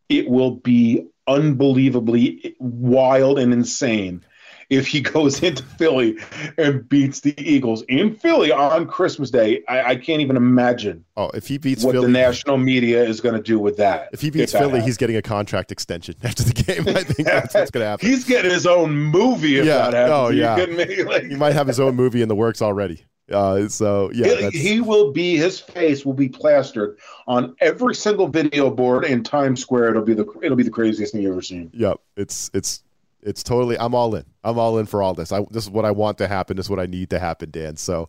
[0.10, 4.24] It will be unbelievably wild and insane
[4.72, 6.18] if he goes into Philly
[6.58, 9.64] and beats the Eagles in Philly on Christmas Day.
[9.68, 11.06] I, I can't even imagine.
[11.16, 14.10] Oh, if he beats what Philly, the national media is going to do with that.
[14.14, 16.88] If he beats Philly, he's getting a contract extension after the game.
[16.88, 18.10] I think that's what's going to happen.
[18.10, 19.92] he's getting his own movie if yeah.
[19.92, 20.10] that.
[20.10, 20.56] Oh, yeah.
[21.12, 23.06] Like, he might have his own movie in the works already.
[23.30, 26.98] Uh, so yeah, he, he, will be his face will be plastered
[27.28, 29.92] on every single video board in Times Square.
[29.92, 31.72] It'll be the it'll be the craziest thing you've ever seen.
[31.74, 32.84] Yep, it's it's
[33.24, 34.26] it's totally i'm all in.
[34.44, 35.32] I'm all in for all this.
[35.32, 36.58] I, this is what i want to happen.
[36.58, 37.78] This is what i need to happen dan.
[37.78, 38.08] So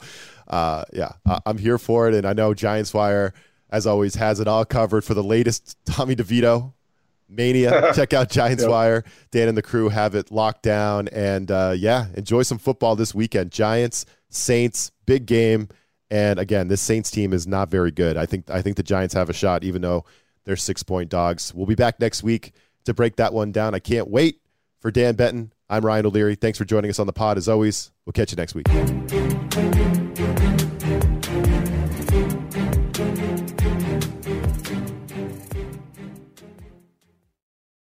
[0.49, 2.15] uh, yeah I, am here for it.
[2.15, 3.33] And i know giants wire
[3.71, 6.73] as always has it all covered for the latest tommy devito
[7.29, 7.93] mania.
[7.95, 8.71] Check out giants yep.
[8.71, 9.05] wire.
[9.31, 11.09] Dan and the crew have it locked down.
[11.09, 13.51] And uh, yeah enjoy some football this weekend.
[13.51, 15.69] Giants saints big game.
[16.11, 18.17] And again this saints team is not very good.
[18.17, 20.05] I think i think the giants have a shot even though
[20.45, 21.55] they're six point dogs.
[21.55, 22.53] We'll be back next week
[22.85, 23.75] to break that one down.
[23.75, 24.41] I can't wait
[24.83, 26.35] for Dan Benton, I'm Ryan O'Leary.
[26.35, 27.93] Thanks for joining us on the pod as always.
[28.05, 28.66] We'll catch you next week.